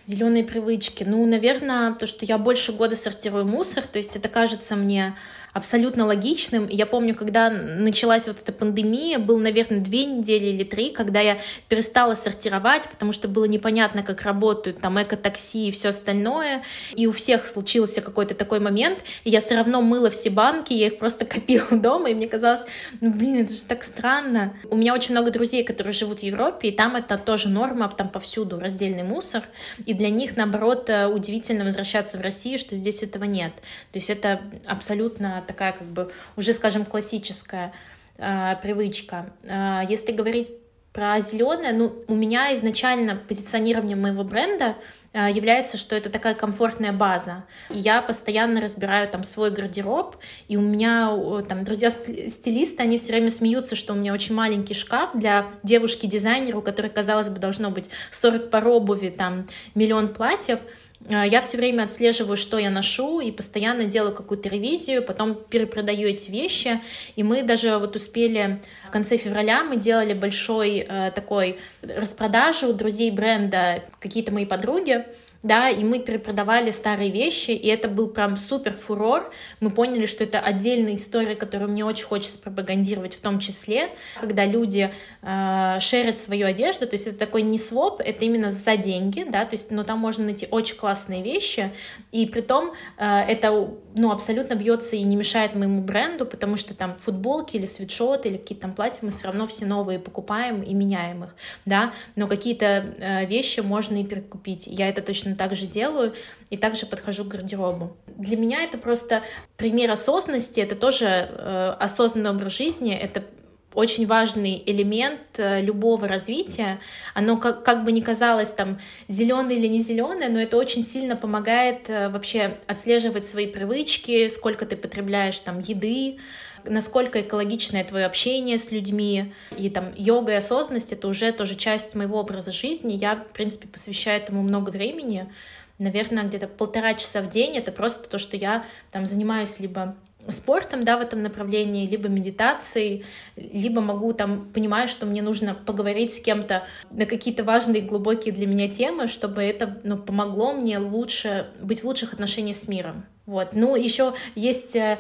Зеленые 0.09 0.43
привычки. 0.43 1.03
Ну, 1.03 1.23
наверное, 1.27 1.93
то, 1.93 2.07
что 2.07 2.25
я 2.25 2.39
больше 2.39 2.71
года 2.71 2.95
сортирую 2.95 3.45
мусор, 3.45 3.83
то 3.83 3.97
есть 3.97 4.15
это 4.15 4.27
кажется 4.27 4.75
мне 4.75 5.13
абсолютно 5.53 6.05
логичным. 6.05 6.67
Я 6.69 6.85
помню, 6.85 7.15
когда 7.15 7.49
началась 7.49 8.27
вот 8.27 8.37
эта 8.41 8.51
пандемия, 8.51 9.19
был, 9.19 9.37
наверное, 9.37 9.79
две 9.79 10.05
недели 10.05 10.45
или 10.45 10.63
три, 10.63 10.89
когда 10.91 11.19
я 11.19 11.39
перестала 11.67 12.15
сортировать, 12.15 12.87
потому 12.89 13.11
что 13.11 13.27
было 13.27 13.45
непонятно, 13.45 14.03
как 14.03 14.21
работают 14.21 14.79
там 14.79 15.01
эко-такси 15.01 15.67
и 15.67 15.71
все 15.71 15.89
остальное. 15.89 16.63
И 16.95 17.07
у 17.07 17.11
всех 17.11 17.47
случился 17.47 18.01
какой-то 18.01 18.35
такой 18.35 18.59
момент, 18.59 18.99
и 19.23 19.29
я 19.29 19.41
все 19.41 19.55
равно 19.55 19.81
мыла 19.81 20.09
все 20.09 20.29
банки, 20.29 20.73
я 20.73 20.87
их 20.87 20.97
просто 20.97 21.25
копила 21.25 21.67
дома, 21.71 22.09
и 22.09 22.13
мне 22.13 22.27
казалось, 22.27 22.61
ну, 23.01 23.11
блин, 23.11 23.43
это 23.43 23.53
же 23.53 23.63
так 23.63 23.83
странно. 23.83 24.53
У 24.69 24.77
меня 24.77 24.93
очень 24.93 25.13
много 25.13 25.31
друзей, 25.31 25.63
которые 25.63 25.93
живут 25.93 26.19
в 26.19 26.23
Европе, 26.23 26.69
и 26.69 26.71
там 26.71 26.95
это 26.95 27.17
тоже 27.17 27.49
норма, 27.49 27.89
там 27.89 28.09
повсюду 28.09 28.59
раздельный 28.59 29.03
мусор, 29.03 29.43
и 29.85 29.93
для 29.99 30.09
них, 30.09 30.37
наоборот, 30.37 30.89
э, 30.89 31.07
удивительно 31.07 31.65
возвращаться 31.65 32.17
в 32.17 32.21
Россию, 32.21 32.57
что 32.57 32.75
здесь 32.77 33.03
этого 33.03 33.25
нет. 33.25 33.53
То 33.91 33.99
есть 33.99 34.09
это 34.09 34.41
абсолютно 34.65 35.43
такая 35.45 35.73
как 35.73 35.87
бы 35.87 36.11
уже, 36.37 36.53
скажем, 36.53 36.85
классическая 36.85 37.73
э, 38.17 38.55
привычка. 38.61 39.29
Э, 39.43 39.81
если 39.89 40.13
говорить 40.13 40.51
про 40.99 41.17
зеленое, 41.21 41.71
ну, 41.71 41.93
у 42.09 42.13
меня 42.13 42.53
изначально 42.53 43.15
позиционирование 43.15 43.95
моего 43.95 44.25
бренда 44.25 44.75
э, 45.13 45.31
является, 45.31 45.77
что 45.77 45.95
это 45.95 46.09
такая 46.09 46.35
комфортная 46.35 46.91
база. 46.91 47.45
Я 47.69 48.01
постоянно 48.01 48.59
разбираю 48.59 49.07
там 49.07 49.23
свой 49.23 49.49
гардероб, 49.49 50.17
и 50.49 50.57
у 50.57 50.61
меня 50.61 51.09
там 51.47 51.61
друзья-стилисты, 51.61 52.83
они 52.83 52.97
все 52.97 53.13
время 53.13 53.29
смеются, 53.29 53.77
что 53.77 53.93
у 53.93 53.95
меня 53.95 54.13
очень 54.13 54.35
маленький 54.35 54.73
шкаф 54.73 55.11
для 55.13 55.45
девушки-дизайнера, 55.63 56.57
у 56.57 56.61
которой, 56.61 56.89
казалось 56.89 57.29
бы, 57.29 57.39
должно 57.39 57.71
быть 57.71 57.89
40 58.11 58.49
пар 58.49 58.67
обуви, 58.67 59.07
там 59.07 59.47
миллион 59.75 60.09
платьев, 60.09 60.59
я 61.07 61.41
все 61.41 61.57
время 61.57 61.83
отслеживаю, 61.83 62.35
что 62.35 62.57
я 62.57 62.69
ношу, 62.69 63.21
и 63.21 63.31
постоянно 63.31 63.85
делаю 63.85 64.13
какую-то 64.13 64.49
ревизию, 64.49 65.01
потом 65.01 65.35
перепродаю 65.35 66.09
эти 66.09 66.29
вещи. 66.29 66.81
И 67.15 67.23
мы 67.23 67.41
даже 67.41 67.77
вот 67.77 67.95
успели 67.95 68.59
в 68.85 68.91
конце 68.91 69.17
февраля, 69.17 69.63
мы 69.63 69.77
делали 69.77 70.13
большой 70.13 70.85
э, 70.87 71.11
такой 71.15 71.57
распродажу 71.81 72.69
у 72.69 72.73
друзей 72.73 73.11
бренда, 73.11 73.83
какие-то 73.99 74.31
мои 74.33 74.45
подруги, 74.45 75.05
да, 75.41 75.69
и 75.69 75.83
мы 75.83 75.99
перепродавали 75.99 76.71
старые 76.71 77.11
вещи, 77.11 77.51
и 77.51 77.67
это 77.67 77.87
был 77.87 78.07
прям 78.07 78.35
супер 78.35 78.75
фурор. 78.75 79.31
Мы 79.61 79.69
поняли, 79.69 80.05
что 80.05 80.25
это 80.25 80.39
отдельная 80.39 80.95
история, 80.95 81.35
которую 81.35 81.71
мне 81.71 81.85
очень 81.85 82.05
хочется 82.05 82.37
пропагандировать 82.39 83.15
в 83.15 83.21
том 83.21 83.39
числе, 83.39 83.89
когда 84.19 84.45
люди 84.45 84.93
э, 85.21 85.77
шерят 85.79 86.19
свою 86.19 86.45
одежду, 86.45 86.85
то 86.87 86.93
есть 86.95 87.07
это 87.07 87.17
такой 87.17 87.43
не 87.43 87.57
своп, 87.57 88.01
это 88.01 88.25
именно 88.25 88.51
за 88.51 88.75
деньги, 88.75 89.23
да, 89.23 89.45
то 89.45 89.55
есть, 89.55 89.71
но 89.71 89.83
там 89.83 89.99
можно 89.99 90.25
найти 90.25 90.47
очень 90.51 90.75
классные 90.75 91.23
вещи, 91.23 91.71
и 92.11 92.25
при 92.25 92.41
том 92.41 92.73
э, 92.97 93.05
это, 93.05 93.69
ну, 93.99 94.11
абсолютно 94.11 94.55
бьется 94.55 94.95
и 94.95 95.03
не 95.03 95.17
мешает 95.17 95.55
моему 95.55 95.81
бренду, 95.81 96.25
потому 96.25 96.55
что 96.55 96.73
там 96.73 96.95
футболки 96.95 97.57
или 97.57 97.65
свитшоты 97.65 98.29
или 98.29 98.37
какие-то 98.37 98.61
там 98.61 98.73
платья 98.73 98.99
мы 99.01 99.09
все 99.09 99.25
равно 99.25 99.45
все 99.45 99.65
новые 99.65 99.99
покупаем 99.99 100.61
и 100.63 100.73
меняем 100.73 101.25
их, 101.25 101.35
да, 101.65 101.91
но 102.15 102.27
какие-то 102.27 102.93
э, 102.97 103.25
вещи 103.25 103.59
можно 103.59 103.97
и 103.97 104.05
перекупить. 104.05 104.67
Я 104.67 104.87
это 104.87 105.01
точно 105.01 105.35
так 105.35 105.53
же 105.53 105.67
делаю 105.67 106.13
и 106.49 106.55
также 106.55 106.85
подхожу 106.85 107.25
к 107.25 107.27
гардеробу. 107.27 107.97
Для 108.07 108.37
меня 108.37 108.63
это 108.63 108.77
просто 108.77 109.21
пример 109.57 109.91
осознанности, 109.91 110.61
это 110.61 110.75
тоже 110.77 111.05
э, 111.05 111.75
осознанный 111.77 112.29
образ 112.29 112.53
жизни, 112.53 112.95
это 112.95 113.25
очень 113.73 114.07
важный 114.07 114.63
элемент 114.65 115.21
э, 115.37 115.61
любого 115.61 116.07
развития. 116.07 116.79
Оно 117.13 117.37
как, 117.37 117.63
как 117.63 117.85
бы 117.85 117.91
ни 117.91 118.01
казалось 118.01 118.51
там 118.51 118.79
зеленое 119.07 119.59
или 119.59 119.67
не 119.67 119.79
зеленое, 119.79 120.29
но 120.29 120.39
это 120.39 120.57
очень 120.57 120.85
сильно 120.85 121.15
помогает 121.15 121.89
э, 121.89 122.09
вообще 122.09 122.57
отслеживать 122.67 123.27
свои 123.27 123.47
привычки, 123.47 124.27
сколько 124.29 124.65
ты 124.65 124.75
потребляешь 124.75 125.39
там 125.39 125.59
еды, 125.59 126.17
насколько 126.65 127.21
экологичное 127.21 127.83
твое 127.83 128.05
общение 128.05 128.57
с 128.57 128.71
людьми. 128.71 129.33
И 129.55 129.69
там 129.69 129.93
йога 129.95 130.33
и 130.33 130.35
осознанность— 130.35 130.91
это 130.93 131.07
уже 131.07 131.31
тоже 131.31 131.55
часть 131.55 131.95
моего 131.95 132.19
образа 132.19 132.51
жизни. 132.51 132.93
Я, 132.93 133.15
в 133.15 133.33
принципе, 133.33 133.67
посвящаю 133.67 134.21
этому 134.21 134.41
много 134.41 134.71
времени. 134.71 135.31
Наверное, 135.77 136.23
где-то 136.23 136.47
полтора 136.47 136.95
часа 136.95 137.21
в 137.21 137.29
день— 137.29 137.55
это 137.57 137.71
просто 137.71 138.09
то, 138.09 138.17
что 138.17 138.35
я 138.35 138.65
там 138.91 139.05
занимаюсь 139.05 139.59
либо 139.59 139.95
спортом, 140.31 140.83
да, 140.83 140.97
в 140.97 141.01
этом 141.01 141.23
направлении, 141.23 141.87
либо 141.87 142.09
медитацией, 142.09 143.05
либо 143.35 143.81
могу 143.81 144.13
там 144.13 144.49
понимать, 144.53 144.89
что 144.89 145.05
мне 145.05 145.21
нужно 145.21 145.53
поговорить 145.53 146.13
с 146.13 146.21
кем-то 146.21 146.63
на 146.91 147.05
какие-то 147.05 147.43
важные, 147.43 147.81
глубокие 147.81 148.33
для 148.33 148.47
меня 148.47 148.67
темы, 148.69 149.07
чтобы 149.07 149.41
это 149.41 149.79
ну, 149.83 149.97
помогло 149.97 150.53
мне 150.53 150.77
лучше 150.77 151.47
быть 151.61 151.81
в 151.81 151.85
лучших 151.85 152.13
отношениях 152.13 152.55
с 152.55 152.67
миром. 152.67 153.05
Вот. 153.29 153.49
Ну, 153.53 153.75
еще 153.75 154.15
есть, 154.33 154.75
э, 154.75 154.97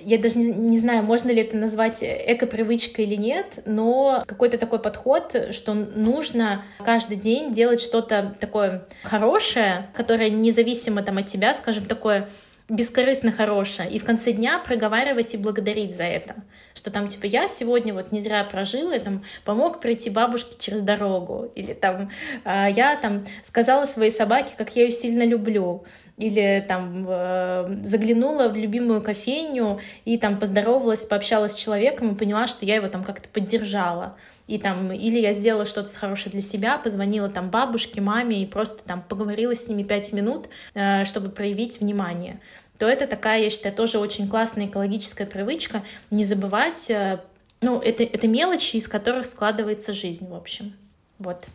я 0.00 0.18
даже 0.18 0.40
не, 0.40 0.80
знаю, 0.80 1.04
можно 1.04 1.30
ли 1.30 1.42
это 1.42 1.56
назвать 1.56 1.98
эко-привычкой 2.00 3.04
или 3.04 3.14
нет, 3.14 3.60
но 3.66 4.24
какой-то 4.26 4.58
такой 4.58 4.80
подход, 4.80 5.32
что 5.52 5.74
нужно 5.74 6.64
каждый 6.84 7.16
день 7.16 7.52
делать 7.52 7.80
что-то 7.80 8.34
такое 8.40 8.84
хорошее, 9.04 9.90
которое 9.94 10.28
независимо 10.28 11.04
там 11.04 11.18
от 11.18 11.26
тебя, 11.26 11.54
скажем, 11.54 11.84
такое 11.84 12.28
бескорыстно 12.68 13.32
хорошее, 13.32 13.90
и 13.90 13.98
в 13.98 14.04
конце 14.04 14.32
дня 14.32 14.58
проговаривать 14.58 15.34
и 15.34 15.38
благодарить 15.38 15.96
за 15.96 16.04
это. 16.04 16.36
Что 16.74 16.90
там, 16.90 17.08
типа, 17.08 17.26
я 17.26 17.48
сегодня 17.48 17.94
вот 17.94 18.12
не 18.12 18.20
зря 18.20 18.44
прожила, 18.44 18.94
и 18.94 18.98
там 18.98 19.24
помог 19.44 19.80
пройти 19.80 20.10
бабушке 20.10 20.54
через 20.58 20.80
дорогу, 20.82 21.50
или 21.54 21.72
там 21.72 22.10
а, 22.44 22.68
я 22.68 22.96
там 22.96 23.24
сказала 23.42 23.86
своей 23.86 24.10
собаке, 24.10 24.54
как 24.56 24.76
я 24.76 24.82
ее 24.82 24.90
сильно 24.90 25.22
люблю, 25.22 25.84
или 26.18 26.64
там 26.66 27.06
э, 27.08 27.78
заглянула 27.84 28.48
в 28.48 28.56
любимую 28.56 29.00
кофейню 29.00 29.78
и 30.04 30.18
там 30.18 30.38
поздоровалась, 30.38 31.06
пообщалась 31.06 31.52
с 31.52 31.54
человеком 31.54 32.12
и 32.12 32.18
поняла, 32.18 32.48
что 32.48 32.66
я 32.66 32.74
его 32.74 32.88
там 32.88 33.04
как-то 33.04 33.28
поддержала. 33.28 34.16
И 34.48 34.58
там, 34.58 34.90
или 34.90 35.20
я 35.20 35.34
сделала 35.34 35.66
что-то 35.66 35.96
хорошее 35.96 36.32
для 36.32 36.42
себя, 36.42 36.78
позвонила 36.78 37.28
там 37.28 37.50
бабушке, 37.50 38.00
маме 38.00 38.42
и 38.42 38.46
просто 38.46 38.82
там 38.82 39.04
поговорила 39.08 39.54
с 39.54 39.68
ними 39.68 39.84
пять 39.84 40.12
минут, 40.12 40.48
э, 40.74 41.04
чтобы 41.04 41.28
проявить 41.28 41.80
внимание 41.80 42.40
то 42.78 42.86
это 42.86 43.08
такая, 43.08 43.42
я 43.42 43.50
считаю, 43.50 43.74
тоже 43.74 43.98
очень 43.98 44.28
классная 44.28 44.66
экологическая 44.66 45.26
привычка, 45.26 45.82
не 46.10 46.22
забывать, 46.22 46.88
э, 46.90 47.18
ну, 47.60 47.80
это, 47.80 48.04
это 48.04 48.28
мелочи, 48.28 48.76
из 48.76 48.86
которых 48.86 49.26
складывается 49.26 49.92
жизнь, 49.92 50.28
в 50.28 50.34
общем. 50.34 50.74
Вот. 51.18 51.46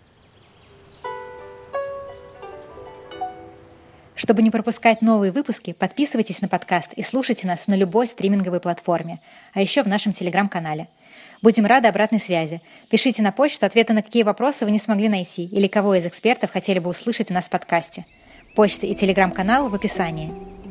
Чтобы 4.16 4.42
не 4.42 4.52
пропускать 4.52 5.02
новые 5.02 5.32
выпуски, 5.32 5.74
подписывайтесь 5.74 6.42
на 6.42 6.48
подкаст 6.48 6.94
и 6.94 7.04
слушайте 7.04 7.48
нас 7.48 7.68
на 7.68 7.76
любой 7.76 8.06
стриминговой 8.06 8.60
платформе, 8.60 9.20
а 9.54 9.62
еще 9.62 9.82
в 9.82 9.88
нашем 9.88 10.12
телеграм-канале. 10.12 10.88
Будем 11.44 11.66
рады 11.66 11.90
обратной 11.90 12.22
связи. 12.22 12.62
Пишите 12.90 13.22
на 13.22 13.34
почту 13.34 13.66
ответы 13.66 13.92
на 13.92 14.02
какие 14.02 14.24
вопросы 14.24 14.64
вы 14.64 14.72
не 14.72 14.80
смогли 14.80 15.10
найти 15.10 15.44
или 15.44 15.68
кого 15.68 15.94
из 15.96 16.06
экспертов 16.06 16.54
хотели 16.54 16.80
бы 16.80 16.90
услышать 16.90 17.32
у 17.32 17.34
нас 17.34 17.48
в 17.48 17.50
подкасте. 17.50 18.06
Почта 18.56 18.88
и 18.88 18.96
телеграм-канал 18.96 19.68
в 19.68 19.76
описании. 19.76 20.63